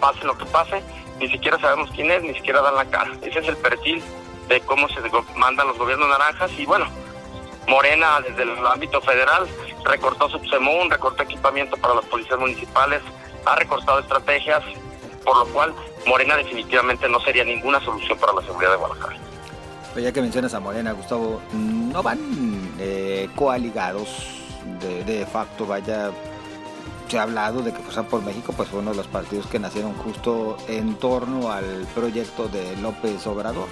pase 0.00 0.24
lo 0.24 0.36
que 0.36 0.44
pase, 0.46 0.82
ni 1.18 1.28
siquiera 1.28 1.58
sabemos 1.58 1.90
quién 1.94 2.10
es, 2.10 2.22
ni 2.22 2.34
siquiera 2.34 2.60
dan 2.60 2.74
la 2.74 2.84
cara. 2.84 3.10
Ese 3.22 3.38
es 3.38 3.48
el 3.48 3.56
perfil 3.56 4.02
de 4.48 4.60
cómo 4.60 4.88
se 4.88 5.00
mandan 5.36 5.68
los 5.68 5.78
gobiernos 5.78 6.08
naranjas 6.08 6.50
y 6.58 6.66
bueno, 6.66 6.86
Morena 7.68 8.20
desde 8.20 8.42
el 8.42 8.66
ámbito 8.66 9.00
federal 9.00 9.46
recortó 9.84 10.28
su 10.28 10.40
PSEMUN, 10.40 10.90
recortó 10.90 11.22
equipamiento 11.22 11.76
para 11.76 11.94
las 11.94 12.04
policías 12.06 12.38
municipales, 12.38 13.00
ha 13.46 13.54
recortado 13.54 14.00
estrategias, 14.00 14.62
por 15.24 15.36
lo 15.36 15.46
cual 15.52 15.74
Morena 16.06 16.36
definitivamente 16.36 17.08
no 17.08 17.20
sería 17.20 17.44
ninguna 17.44 17.80
solución 17.80 18.18
para 18.18 18.32
la 18.32 18.42
seguridad 18.42 18.72
de 18.72 18.76
Guadalajara. 18.76 19.29
Pues 19.92 20.04
ya 20.04 20.12
que 20.12 20.20
mencionas 20.20 20.54
a 20.54 20.60
Morena, 20.60 20.92
Gustavo, 20.92 21.40
no 21.52 22.02
van 22.02 22.20
eh, 22.78 23.28
coaligados 23.34 24.08
de, 24.80 25.26
facto, 25.26 25.66
vaya, 25.66 26.10
se 27.08 27.18
ha 27.18 27.22
hablado 27.22 27.60
de 27.62 27.72
que 27.72 27.80
Fuerza 27.80 28.04
por 28.04 28.22
México 28.22 28.52
pues 28.56 28.68
fue 28.68 28.80
uno 28.80 28.90
de 28.90 28.96
los 28.96 29.08
partidos 29.08 29.46
que 29.46 29.58
nacieron 29.58 29.94
justo 29.94 30.56
en 30.68 30.94
torno 30.94 31.50
al 31.50 31.86
proyecto 31.94 32.48
de 32.48 32.76
López 32.76 33.26
Obrador. 33.26 33.68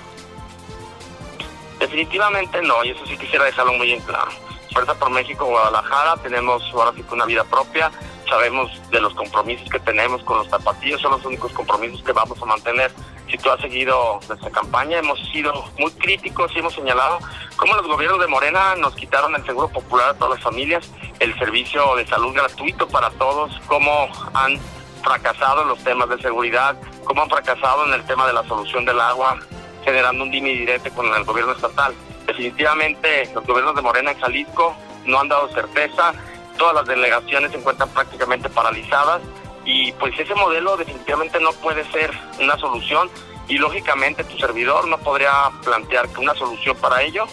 Definitivamente 1.79 2.61
no, 2.63 2.85
y 2.85 2.91
eso 2.91 3.07
sí 3.07 3.17
quisiera 3.17 3.45
dejarlo 3.45 3.75
muy 3.75 3.93
en 3.93 4.01
claro. 4.01 4.31
Fuerza 4.73 4.95
por 4.95 5.11
México 5.11 5.47
Guadalajara, 5.47 6.17
tenemos 6.17 6.63
ahora 6.75 6.93
sí 6.95 7.05
una 7.11 7.25
vida 7.25 7.45
propia, 7.45 7.91
sabemos 8.29 8.71
de 8.91 9.01
los 9.01 9.15
compromisos 9.15 9.69
que 9.71 9.79
tenemos 9.81 10.23
con 10.25 10.39
los 10.39 10.49
tapatíos, 10.49 11.01
son 11.01 11.13
los 11.13 11.25
únicos 11.25 11.53
compromisos 11.53 12.03
que 12.03 12.13
vamos 12.13 12.41
a 12.43 12.45
mantener. 12.45 12.93
Si 13.31 13.37
tú 13.37 13.51
has 13.51 13.61
seguido 13.61 14.21
nuestra 14.27 14.51
campaña, 14.51 14.99
hemos 14.99 15.19
sido 15.31 15.53
muy 15.79 15.91
críticos 15.93 16.51
y 16.55 16.61
hemos 16.61 16.75
señalado 16.75 17.19
cómo 17.57 17.75
los 17.75 17.87
gobiernos 17.87 18.21
de 18.21 18.27
Morena 18.27 18.75
nos 18.77 18.95
quitaron 18.95 19.35
el 19.35 19.45
seguro 19.45 19.69
popular 19.69 20.11
a 20.11 20.15
todas 20.15 20.37
las 20.37 20.43
familias, 20.43 20.91
el 21.21 21.39
servicio 21.39 21.95
de 21.97 22.07
salud 22.07 22.33
gratuito 22.33 22.89
para 22.89 23.11
todos, 23.11 23.61
cómo 23.67 24.09
han 24.33 24.59
fracasado 25.03 25.63
en 25.63 25.69
los 25.69 25.79
temas 25.85 26.09
de 26.09 26.19
seguridad, 26.23 26.75
cómo 27.05 27.23
han 27.23 27.29
fracasado 27.29 27.87
en 27.87 27.93
el 27.93 28.05
tema 28.07 28.27
de 28.27 28.33
la 28.33 28.45
solución 28.45 28.87
del 28.87 28.99
agua, 28.99 29.39
generando 29.85 30.25
un 30.25 30.31
directo 30.31 30.91
con 30.95 31.15
el 31.15 31.25
gobierno 31.25 31.53
estatal. 31.53 31.95
Definitivamente 32.27 33.31
los 33.35 33.47
gobiernos 33.47 33.77
de 33.77 33.83
Morena 33.83 34.13
en 34.13 34.21
Jalisco 34.21 34.75
no 35.05 35.21
han 35.21 35.29
dado 35.29 35.49
certeza, 35.53 36.15
todas 36.57 36.75
las 36.75 36.87
delegaciones 36.87 37.51
se 37.53 37.59
encuentran 37.59 37.91
prácticamente 37.91 38.49
paralizadas 38.49 39.21
y 39.65 39.93
pues 39.93 40.19
ese 40.19 40.35
modelo 40.35 40.77
definitivamente 40.77 41.41
no 41.41 41.53
puede 41.53 41.85
ser 41.91 42.11
una 42.41 42.57
solución 42.59 43.11
y 43.49 43.59
lógicamente 43.59 44.25
tu 44.25 44.37
servidor 44.39 44.87
no 44.89 44.99
podría 44.99 45.51
plantear 45.65 46.09
que 46.09 46.21
una 46.21 46.35
solución 46.35 46.77
para 46.77 47.03
ello 47.03 47.27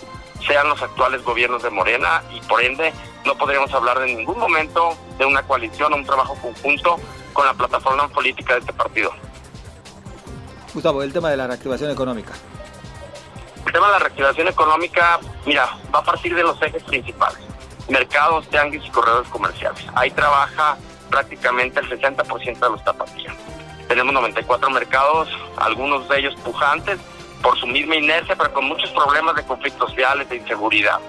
sean 0.47 0.69
los 0.69 0.81
actuales 0.81 1.23
gobiernos 1.23 1.63
de 1.63 1.69
Morena 1.69 2.23
y 2.33 2.39
por 2.41 2.61
ende 2.61 2.93
no 3.25 3.35
podríamos 3.35 3.73
hablar 3.73 3.99
de 3.99 4.07
ningún 4.07 4.37
momento 4.37 4.97
de 5.17 5.25
una 5.25 5.43
coalición 5.43 5.93
o 5.93 5.95
un 5.97 6.05
trabajo 6.05 6.35
conjunto 6.41 6.97
con 7.33 7.45
la 7.45 7.53
plataforma 7.53 8.07
política 8.07 8.53
de 8.53 8.59
este 8.59 8.73
partido. 8.73 9.11
Gustavo, 10.73 11.03
el 11.03 11.13
tema 11.13 11.29
de 11.29 11.37
la 11.37 11.47
reactivación 11.47 11.89
económica. 11.91 12.33
El 13.65 13.71
tema 13.71 13.87
de 13.87 13.93
la 13.93 13.99
reactivación 13.99 14.47
económica, 14.47 15.19
mira, 15.45 15.77
va 15.93 15.99
a 15.99 16.03
partir 16.03 16.35
de 16.35 16.43
los 16.43 16.61
ejes 16.61 16.83
principales. 16.83 17.39
Mercados, 17.89 18.47
tianguis 18.49 18.85
y 18.85 18.89
corredores 18.89 19.29
comerciales. 19.29 19.85
Ahí 19.95 20.11
trabaja 20.11 20.77
prácticamente 21.09 21.79
el 21.79 21.89
60% 21.89 22.59
de 22.59 22.69
los 22.69 22.83
tapatías. 22.83 23.33
Tenemos 23.87 24.13
94 24.13 24.69
mercados, 24.69 25.29
algunos 25.57 26.09
de 26.09 26.19
ellos 26.19 26.35
pujantes 26.43 26.99
por 27.41 27.57
su 27.59 27.67
misma 27.67 27.95
inercia, 27.95 28.35
pero 28.35 28.51
con 28.53 28.65
muchos 28.65 28.89
problemas 28.91 29.35
de 29.35 29.43
conflictos 29.45 29.89
sociales, 29.89 30.27
de 30.29 30.37
inseguridad. 30.37 30.99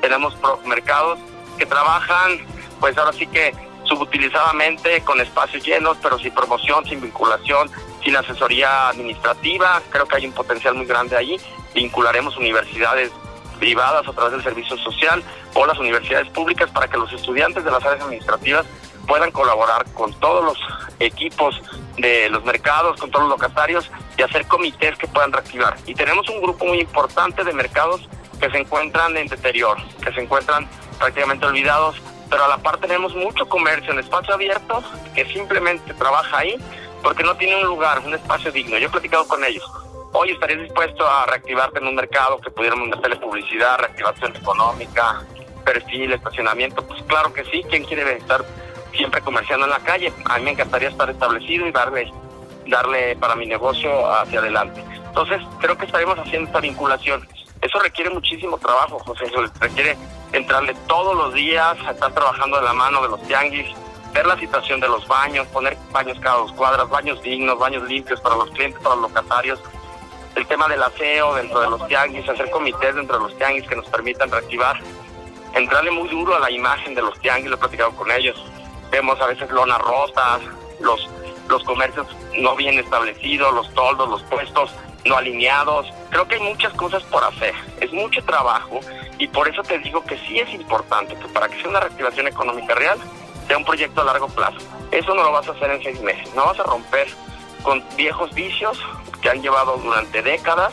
Tenemos 0.00 0.36
mercados 0.64 1.18
que 1.58 1.66
trabajan, 1.66 2.38
pues 2.80 2.98
ahora 2.98 3.12
sí 3.12 3.26
que 3.26 3.52
subutilizadamente, 3.84 5.02
con 5.02 5.20
espacios 5.20 5.64
llenos, 5.64 5.96
pero 6.02 6.18
sin 6.18 6.32
promoción, 6.32 6.84
sin 6.86 7.00
vinculación, 7.00 7.70
sin 8.02 8.16
asesoría 8.16 8.88
administrativa. 8.88 9.80
Creo 9.90 10.06
que 10.06 10.16
hay 10.16 10.26
un 10.26 10.32
potencial 10.32 10.74
muy 10.74 10.86
grande 10.86 11.16
ahí. 11.16 11.36
Vincularemos 11.74 12.36
universidades 12.36 13.12
privadas 13.58 14.06
a 14.08 14.12
través 14.12 14.32
del 14.32 14.42
servicio 14.42 14.76
social 14.78 15.22
o 15.54 15.64
las 15.66 15.78
universidades 15.78 16.28
públicas 16.30 16.70
para 16.70 16.88
que 16.88 16.96
los 16.96 17.12
estudiantes 17.12 17.64
de 17.64 17.70
las 17.70 17.84
áreas 17.84 18.02
administrativas 18.02 18.66
puedan 19.04 19.30
colaborar 19.30 19.84
con 19.92 20.12
todos 20.20 20.44
los 20.44 20.58
equipos 21.00 21.60
de 21.96 22.28
los 22.28 22.44
mercados, 22.44 22.98
con 23.00 23.10
todos 23.10 23.28
los 23.28 23.38
locatarios 23.38 23.90
y 24.16 24.22
hacer 24.22 24.46
comités 24.46 24.96
que 24.98 25.06
puedan 25.06 25.32
reactivar. 25.32 25.76
Y 25.86 25.94
tenemos 25.94 26.28
un 26.28 26.40
grupo 26.40 26.64
muy 26.64 26.80
importante 26.80 27.44
de 27.44 27.52
mercados 27.52 28.08
que 28.40 28.50
se 28.50 28.58
encuentran 28.58 29.16
en 29.16 29.28
deterioro, 29.28 29.82
que 30.02 30.12
se 30.12 30.20
encuentran 30.20 30.68
prácticamente 30.98 31.46
olvidados, 31.46 31.96
pero 32.30 32.44
a 32.44 32.48
la 32.48 32.58
par 32.58 32.78
tenemos 32.78 33.14
mucho 33.14 33.48
comercio 33.48 33.92
en 33.92 34.00
espacio 34.00 34.34
abierto 34.34 34.82
que 35.14 35.24
simplemente 35.26 35.94
trabaja 35.94 36.38
ahí 36.38 36.56
porque 37.02 37.22
no 37.22 37.36
tiene 37.36 37.56
un 37.56 37.66
lugar, 37.66 38.00
un 38.00 38.14
espacio 38.14 38.50
digno. 38.50 38.78
Yo 38.78 38.86
he 38.86 38.90
platicado 38.90 39.28
con 39.28 39.44
ellos. 39.44 39.64
Hoy 40.12 40.30
estarías 40.30 40.60
dispuesto 40.60 41.06
a 41.06 41.26
reactivarte 41.26 41.78
en 41.78 41.88
un 41.88 41.94
mercado 41.94 42.38
que 42.40 42.50
pudiéramos 42.50 42.88
meterle 42.88 43.16
publicidad, 43.16 43.78
reactivación 43.78 44.34
económica, 44.36 45.22
perfil, 45.64 46.12
estacionamiento. 46.12 46.86
Pues 46.86 47.02
claro 47.02 47.32
que 47.32 47.44
sí. 47.44 47.64
¿Quién 47.68 47.84
quiere 47.84 48.16
estar 48.16 48.44
siempre 48.94 49.20
comerciando 49.20 49.66
en 49.66 49.70
la 49.70 49.80
calle? 49.80 50.12
A 50.26 50.38
mí 50.38 50.44
me 50.44 50.50
encantaría 50.52 50.88
estar 50.88 51.08
establecido 51.10 51.66
y 51.66 51.72
darle, 51.72 52.10
darle 52.66 53.16
para 53.16 53.34
mi 53.34 53.46
negocio 53.46 54.10
hacia 54.12 54.40
adelante. 54.40 54.84
Entonces, 55.06 55.40
creo 55.60 55.76
que 55.76 55.86
estaremos 55.86 56.18
haciendo 56.18 56.48
esta 56.48 56.60
vinculación. 56.60 57.26
Eso 57.60 57.78
requiere 57.78 58.10
muchísimo 58.10 58.58
trabajo, 58.58 58.98
José. 58.98 59.26
Requiere 59.60 59.96
entrarle 60.32 60.74
todos 60.86 61.16
los 61.16 61.32
días, 61.34 61.76
estar 61.88 62.12
trabajando 62.12 62.58
de 62.58 62.64
la 62.64 62.72
mano 62.72 63.02
de 63.02 63.08
los 63.08 63.22
tianguis, 63.22 63.68
ver 64.12 64.26
la 64.26 64.38
situación 64.38 64.80
de 64.80 64.88
los 64.88 65.06
baños, 65.08 65.46
poner 65.48 65.76
baños 65.90 66.18
cada 66.20 66.36
dos 66.36 66.52
cuadras, 66.52 66.88
baños 66.88 67.22
dignos, 67.22 67.58
baños 67.58 67.82
limpios 67.84 68.20
para 68.20 68.36
los 68.36 68.50
clientes, 68.50 68.80
para 68.80 68.96
los 68.96 69.10
locatarios, 69.10 69.60
el 70.36 70.46
tema 70.46 70.68
del 70.68 70.82
aseo 70.82 71.34
dentro 71.34 71.60
de 71.60 71.70
los 71.70 71.86
tianguis, 71.86 72.28
hacer 72.28 72.50
comités 72.50 72.94
dentro 72.94 73.18
de 73.18 73.24
los 73.24 73.38
tianguis 73.38 73.66
que 73.66 73.76
nos 73.76 73.86
permitan 73.86 74.30
reactivar, 74.30 74.80
entrarle 75.54 75.90
muy 75.90 76.08
duro 76.08 76.34
a 76.36 76.40
la 76.40 76.50
imagen 76.50 76.94
de 76.94 77.02
los 77.02 77.18
tianguis, 77.20 77.50
lo 77.50 77.56
he 77.56 77.58
platicado 77.58 77.90
con 77.92 78.10
ellos. 78.10 78.36
Vemos 78.94 79.20
a 79.20 79.26
veces 79.26 79.50
lonas 79.50 79.80
rotas, 79.80 80.40
los, 80.78 81.10
los 81.48 81.64
comercios 81.64 82.06
no 82.38 82.54
bien 82.54 82.78
establecidos, 82.78 83.52
los 83.52 83.74
toldos, 83.74 84.08
los 84.08 84.22
puestos 84.22 84.70
no 85.04 85.16
alineados. 85.16 85.92
Creo 86.10 86.28
que 86.28 86.36
hay 86.36 86.42
muchas 86.42 86.72
cosas 86.74 87.02
por 87.02 87.24
hacer, 87.24 87.52
es 87.80 87.92
mucho 87.92 88.24
trabajo 88.24 88.78
y 89.18 89.26
por 89.26 89.48
eso 89.48 89.64
te 89.64 89.80
digo 89.80 90.04
que 90.04 90.16
sí 90.18 90.38
es 90.38 90.48
importante 90.54 91.16
que 91.16 91.26
para 91.26 91.48
que 91.48 91.60
sea 91.60 91.70
una 91.70 91.80
reactivación 91.80 92.28
económica 92.28 92.72
real, 92.76 92.96
sea 93.48 93.58
un 93.58 93.64
proyecto 93.64 94.02
a 94.02 94.04
largo 94.04 94.28
plazo. 94.28 94.58
Eso 94.92 95.12
no 95.12 95.24
lo 95.24 95.32
vas 95.32 95.48
a 95.48 95.50
hacer 95.50 95.72
en 95.72 95.82
seis 95.82 96.00
meses, 96.00 96.32
no 96.36 96.46
vas 96.46 96.60
a 96.60 96.62
romper 96.62 97.08
con 97.64 97.82
viejos 97.96 98.32
vicios 98.32 98.78
que 99.20 99.28
han 99.28 99.42
llevado 99.42 99.76
durante 99.78 100.22
décadas, 100.22 100.72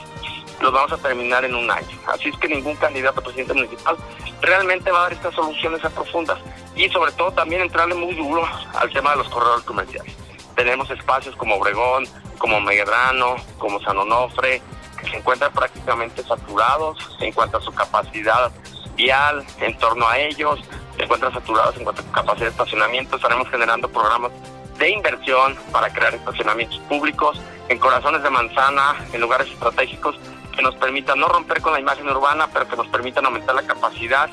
los 0.61 0.71
vamos 0.71 0.91
a 0.91 0.97
terminar 0.97 1.43
en 1.45 1.55
un 1.55 1.69
año. 1.69 1.97
Así 2.07 2.29
es 2.29 2.37
que 2.37 2.47
ningún 2.47 2.75
candidato 2.75 3.19
a 3.19 3.23
presidente 3.23 3.53
municipal 3.53 3.97
realmente 4.41 4.91
va 4.91 4.99
a 4.99 5.01
dar 5.03 5.13
estas 5.13 5.35
soluciones 5.35 5.83
a 5.83 5.89
profundas 5.89 6.39
y 6.75 6.89
sobre 6.89 7.11
todo 7.13 7.31
también 7.31 7.61
entrarle 7.61 7.95
muy 7.95 8.13
duro 8.15 8.47
al 8.73 8.91
tema 8.91 9.11
de 9.11 9.17
los 9.17 9.29
corredores 9.29 9.63
comerciales. 9.65 10.15
Tenemos 10.55 10.89
espacios 10.91 11.35
como 11.35 11.55
Obregón, 11.55 12.07
como 12.37 12.59
Medrano, 12.59 13.35
como 13.57 13.79
San 13.81 13.97
Onofre, 13.97 14.61
que 14.99 15.09
se 15.09 15.17
encuentran 15.17 15.51
prácticamente 15.53 16.23
saturados 16.23 17.17
en 17.19 17.31
cuanto 17.33 17.57
a 17.57 17.61
su 17.61 17.71
capacidad 17.71 18.51
vial 18.95 19.45
en 19.59 19.77
torno 19.77 20.07
a 20.07 20.17
ellos, 20.19 20.59
se 20.97 21.03
encuentran 21.03 21.33
saturados 21.33 21.75
en 21.77 21.83
cuanto 21.83 22.01
a 22.01 22.11
capacidad 22.11 22.47
de 22.47 22.51
estacionamiento. 22.51 23.15
Estaremos 23.15 23.49
generando 23.49 23.89
programas 23.89 24.31
de 24.77 24.89
inversión 24.89 25.57
para 25.71 25.91
crear 25.91 26.13
estacionamientos 26.13 26.79
públicos 26.89 27.39
en 27.69 27.79
corazones 27.79 28.21
de 28.23 28.29
manzana, 28.29 28.95
en 29.13 29.21
lugares 29.21 29.47
estratégicos 29.47 30.15
que 30.51 30.61
nos 30.61 30.75
permitan 30.75 31.19
no 31.19 31.27
romper 31.27 31.61
con 31.61 31.73
la 31.73 31.79
imagen 31.79 32.07
urbana, 32.07 32.47
pero 32.51 32.67
que 32.67 32.75
nos 32.75 32.87
permitan 32.87 33.25
aumentar 33.25 33.55
la 33.55 33.63
capacidad 33.63 34.29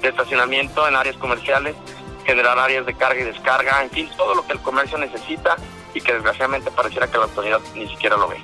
de 0.00 0.08
estacionamiento 0.08 0.86
en 0.88 0.96
áreas 0.96 1.16
comerciales, 1.16 1.76
generar 2.24 2.58
áreas 2.58 2.86
de 2.86 2.94
carga 2.94 3.20
y 3.20 3.24
descarga, 3.24 3.82
en 3.82 3.90
fin, 3.90 4.08
todo 4.16 4.34
lo 4.34 4.46
que 4.46 4.52
el 4.52 4.60
comercio 4.60 4.98
necesita 4.98 5.56
y 5.94 6.00
que 6.00 6.12
desgraciadamente 6.12 6.70
pareciera 6.70 7.06
que 7.10 7.18
la 7.18 7.24
autoridad 7.24 7.60
ni 7.74 7.88
siquiera 7.88 8.16
lo 8.16 8.28
ve. 8.28 8.42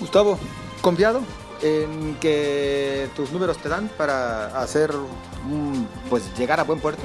Gustavo, 0.00 0.38
¿confiado 0.80 1.22
en 1.62 2.16
que 2.16 3.08
tus 3.16 3.30
números 3.32 3.58
te 3.58 3.68
dan 3.68 3.88
para 3.88 4.46
hacer, 4.58 4.92
pues 6.10 6.36
llegar 6.36 6.60
a 6.60 6.64
buen 6.64 6.80
puerto? 6.80 7.02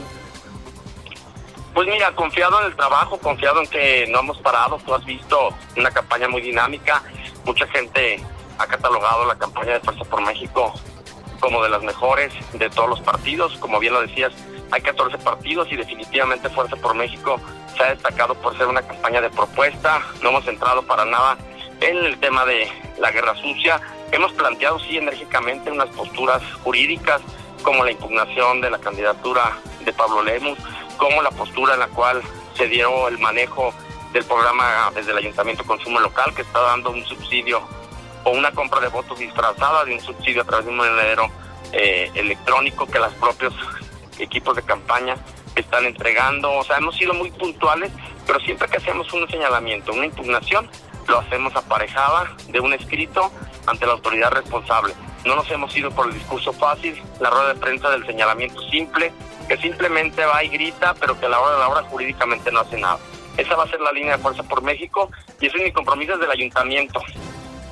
Pues 1.73 1.87
mira, 1.87 2.13
confiado 2.15 2.59
en 2.59 2.67
el 2.67 2.75
trabajo, 2.75 3.17
confiado 3.17 3.61
en 3.61 3.67
que 3.67 4.05
no 4.09 4.19
hemos 4.19 4.37
parado. 4.39 4.77
Tú 4.85 4.93
has 4.93 5.05
visto 5.05 5.53
una 5.77 5.89
campaña 5.89 6.27
muy 6.27 6.41
dinámica. 6.41 7.01
Mucha 7.45 7.65
gente 7.67 8.21
ha 8.57 8.67
catalogado 8.67 9.25
la 9.25 9.35
campaña 9.37 9.73
de 9.73 9.79
Fuerza 9.79 10.03
por 10.03 10.21
México 10.21 10.73
como 11.39 11.63
de 11.63 11.69
las 11.69 11.81
mejores 11.81 12.33
de 12.53 12.69
todos 12.69 12.89
los 12.89 12.99
partidos. 12.99 13.57
Como 13.57 13.79
bien 13.79 13.93
lo 13.93 14.01
decías, 14.01 14.33
hay 14.71 14.81
14 14.81 15.17
partidos 15.19 15.71
y 15.71 15.77
definitivamente 15.77 16.49
Fuerza 16.49 16.75
por 16.75 16.93
México 16.93 17.39
se 17.77 17.83
ha 17.83 17.89
destacado 17.91 18.35
por 18.35 18.57
ser 18.57 18.67
una 18.67 18.81
campaña 18.81 19.21
de 19.21 19.29
propuesta. 19.29 20.01
No 20.21 20.29
hemos 20.29 20.47
entrado 20.47 20.83
para 20.83 21.05
nada 21.05 21.37
en 21.79 21.97
el 21.97 22.19
tema 22.19 22.45
de 22.45 22.69
la 22.99 23.11
guerra 23.11 23.33
sucia. 23.35 23.79
Hemos 24.11 24.33
planteado, 24.33 24.77
sí, 24.79 24.97
enérgicamente 24.97 25.71
unas 25.71 25.89
posturas 25.89 26.41
jurídicas 26.63 27.21
como 27.63 27.83
la 27.83 27.91
impugnación 27.91 28.59
de 28.59 28.69
la 28.69 28.79
candidatura 28.79 29.57
de 29.85 29.93
Pablo 29.93 30.23
Lemus, 30.23 30.57
como 31.01 31.23
la 31.23 31.31
postura 31.31 31.73
en 31.73 31.79
la 31.79 31.87
cual 31.87 32.21
se 32.53 32.67
dio 32.67 33.07
el 33.07 33.17
manejo 33.17 33.73
del 34.13 34.23
programa 34.23 34.91
desde 34.93 35.11
el 35.11 35.17
Ayuntamiento 35.17 35.63
Consumo 35.63 35.99
Local, 35.99 36.31
que 36.35 36.43
está 36.43 36.59
dando 36.61 36.91
un 36.91 37.03
subsidio 37.03 37.59
o 38.23 38.29
una 38.29 38.51
compra 38.51 38.79
de 38.79 38.87
votos 38.87 39.17
disfrazada 39.17 39.83
de 39.83 39.95
un 39.95 39.99
subsidio 39.99 40.43
a 40.43 40.45
través 40.45 40.65
de 40.65 40.71
un 40.71 40.77
monedero 40.77 41.27
eh, 41.73 42.11
electrónico 42.13 42.85
que 42.85 42.99
los 42.99 43.11
propios 43.15 43.51
equipos 44.19 44.55
de 44.55 44.61
campaña 44.61 45.15
están 45.55 45.85
entregando. 45.85 46.51
O 46.51 46.63
sea, 46.63 46.77
hemos 46.77 46.95
sido 46.95 47.15
muy 47.15 47.31
puntuales, 47.31 47.91
pero 48.27 48.39
siempre 48.41 48.67
que 48.67 48.77
hacemos 48.77 49.11
un 49.11 49.27
señalamiento, 49.27 49.93
una 49.93 50.05
impugnación, 50.05 50.69
lo 51.07 51.17
hacemos 51.17 51.55
aparejada 51.55 52.35
de 52.49 52.59
un 52.59 52.73
escrito 52.73 53.31
ante 53.65 53.87
la 53.87 53.93
autoridad 53.93 54.29
responsable. 54.29 54.93
No 55.25 55.35
nos 55.35 55.49
hemos 55.51 55.75
ido 55.75 55.91
por 55.91 56.07
el 56.07 56.13
discurso 56.13 56.51
fácil, 56.51 57.01
la 57.19 57.29
rueda 57.29 57.53
de 57.53 57.59
prensa 57.59 57.89
del 57.91 58.05
señalamiento 58.05 58.59
simple, 58.69 59.13
que 59.47 59.57
simplemente 59.57 60.25
va 60.25 60.43
y 60.43 60.49
grita, 60.49 60.95
pero 60.99 61.19
que 61.19 61.27
a 61.27 61.29
la 61.29 61.39
hora 61.39 61.53
de 61.53 61.59
la 61.59 61.69
hora 61.69 61.83
jurídicamente 61.83 62.51
no 62.51 62.61
hace 62.61 62.77
nada. 62.77 62.97
Esa 63.37 63.55
va 63.55 63.63
a 63.63 63.67
ser 63.67 63.81
la 63.81 63.91
línea 63.91 64.17
de 64.17 64.23
Fuerza 64.23 64.43
por 64.43 64.61
México 64.61 65.09
y 65.39 65.47
ese 65.47 65.57
es 65.57 65.63
mi 65.63 65.71
compromiso 65.71 66.13
desde 66.13 66.25
el 66.25 66.31
ayuntamiento. 66.31 67.01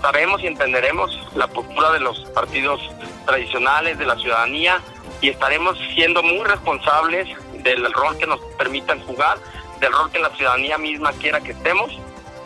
sabemos 0.01 0.41
y 0.41 0.47
entenderemos 0.47 1.11
la 1.35 1.47
postura 1.47 1.91
de 1.91 1.99
los 1.99 2.19
partidos 2.29 2.79
tradicionales, 3.25 3.97
de 3.97 4.05
la 4.05 4.15
ciudadanía, 4.15 4.81
y 5.21 5.29
estaremos 5.29 5.77
siendo 5.93 6.23
muy 6.23 6.43
responsables 6.45 7.27
del 7.63 7.91
rol 7.91 8.17
que 8.17 8.25
nos 8.25 8.39
permitan 8.57 9.01
jugar, 9.01 9.37
del 9.79 9.91
rol 9.91 10.09
que 10.11 10.19
la 10.19 10.29
ciudadanía 10.29 10.77
misma 10.77 11.11
quiera 11.13 11.41
que 11.41 11.51
estemos. 11.51 11.91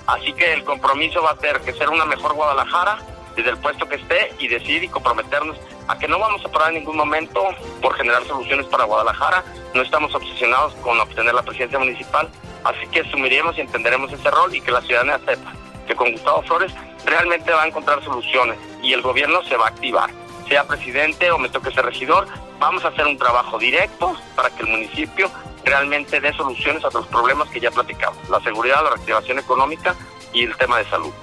Así 0.07 0.33
que 0.33 0.53
el 0.53 0.63
compromiso 0.63 1.21
va 1.21 1.31
a 1.31 1.37
ser 1.37 1.61
que 1.61 1.73
ser 1.73 1.89
una 1.89 2.05
mejor 2.05 2.33
Guadalajara 2.33 2.97
desde 3.35 3.51
el 3.51 3.57
puesto 3.57 3.87
que 3.87 3.95
esté 3.95 4.33
y 4.39 4.47
decir 4.47 4.83
y 4.83 4.89
comprometernos 4.89 5.57
a 5.87 5.97
que 5.97 6.07
no 6.07 6.19
vamos 6.19 6.43
a 6.45 6.49
parar 6.49 6.69
en 6.69 6.75
ningún 6.75 6.97
momento 6.97 7.41
por 7.81 7.95
generar 7.95 8.23
soluciones 8.25 8.65
para 8.67 8.85
Guadalajara. 8.85 9.43
No 9.73 9.81
estamos 9.81 10.13
obsesionados 10.15 10.73
con 10.75 10.99
obtener 10.99 11.33
la 11.33 11.43
presidencia 11.43 11.79
municipal, 11.79 12.29
así 12.63 12.87
que 12.87 13.01
asumiremos 13.01 13.57
y 13.57 13.61
entenderemos 13.61 14.11
ese 14.11 14.29
rol 14.29 14.53
y 14.55 14.61
que 14.61 14.71
la 14.71 14.81
ciudadanía 14.81 15.19
sepa 15.25 15.53
que 15.87 15.95
con 15.95 16.11
Gustavo 16.11 16.41
Flores 16.43 16.73
realmente 17.05 17.51
va 17.51 17.63
a 17.63 17.67
encontrar 17.67 18.03
soluciones 18.03 18.57
y 18.81 18.93
el 18.93 19.01
gobierno 19.01 19.43
se 19.43 19.57
va 19.57 19.65
a 19.65 19.69
activar. 19.69 20.09
Sea 20.47 20.65
presidente 20.65 21.31
o 21.31 21.37
me 21.37 21.49
toque 21.49 21.71
ser 21.71 21.85
regidor, 21.85 22.27
vamos 22.59 22.85
a 22.85 22.89
hacer 22.89 23.05
un 23.07 23.17
trabajo 23.17 23.57
directo 23.57 24.15
para 24.35 24.49
que 24.49 24.63
el 24.63 24.69
municipio 24.69 25.29
realmente 25.63 26.19
dé 26.19 26.33
soluciones 26.33 26.83
a 26.83 26.89
los 26.93 27.07
problemas 27.07 27.49
que 27.49 27.59
ya 27.59 27.71
platicamos, 27.71 28.29
la 28.29 28.41
seguridad, 28.41 28.83
la 28.83 28.91
reactivación 28.91 29.39
económica 29.39 29.95
y 30.33 30.43
el 30.43 30.55
tema 30.57 30.77
de 30.79 30.85
salud. 30.89 31.13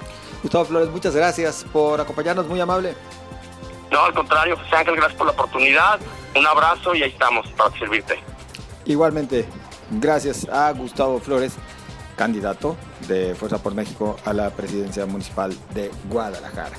Gustavo 0.41 0.65
Flores, 0.65 0.89
muchas 0.89 1.15
gracias 1.15 1.65
por 1.71 2.01
acompañarnos, 2.01 2.47
muy 2.47 2.59
amable. 2.59 2.95
No, 3.91 4.05
al 4.05 4.13
contrario, 4.13 4.57
José 4.57 4.75
Ángel, 4.75 4.95
gracias 4.95 5.17
por 5.17 5.27
la 5.27 5.33
oportunidad. 5.33 5.99
Un 6.35 6.47
abrazo 6.47 6.95
y 6.95 7.03
ahí 7.03 7.11
estamos 7.11 7.45
para 7.49 7.77
servirte. 7.77 8.17
Igualmente, 8.85 9.45
gracias 9.91 10.47
a 10.49 10.71
Gustavo 10.71 11.19
Flores, 11.19 11.53
candidato 12.15 12.77
de 13.07 13.35
Fuerza 13.35 13.57
por 13.57 13.75
México 13.75 14.17
a 14.25 14.33
la 14.33 14.49
presidencia 14.51 15.05
municipal 15.05 15.55
de 15.73 15.91
Guadalajara. 16.09 16.77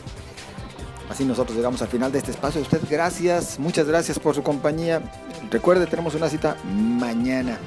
Así 1.10 1.24
nosotros 1.24 1.54
llegamos 1.54 1.82
al 1.82 1.88
final 1.88 2.10
de 2.10 2.18
este 2.18 2.30
espacio. 2.30 2.62
usted, 2.62 2.80
gracias, 2.88 3.58
muchas 3.58 3.86
gracias 3.86 4.18
por 4.18 4.34
su 4.34 4.42
compañía. 4.42 5.02
Recuerde, 5.50 5.86
tenemos 5.86 6.14
una 6.14 6.30
cita 6.30 6.56
mañana. 6.64 7.58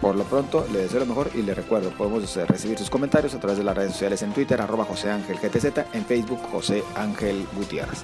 Por 0.00 0.16
lo 0.16 0.24
pronto, 0.24 0.66
le 0.72 0.80
deseo 0.80 1.00
lo 1.00 1.06
mejor 1.06 1.30
y 1.34 1.42
le 1.42 1.54
recuerdo, 1.54 1.90
podemos 1.90 2.36
eh, 2.36 2.44
recibir 2.46 2.78
sus 2.78 2.90
comentarios 2.90 3.34
a 3.34 3.40
través 3.40 3.58
de 3.58 3.64
las 3.64 3.76
redes 3.76 3.92
sociales 3.92 4.22
en 4.22 4.32
Twitter, 4.32 4.60
arroba 4.60 4.84
José 4.84 5.10
Ángel 5.10 5.38
GTZ, 5.38 5.94
en 5.94 6.04
Facebook, 6.04 6.40
José 6.50 6.84
Ángel 6.94 7.46
Gutiérrez. 7.54 8.02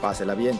Pásela 0.00 0.34
bien. 0.34 0.58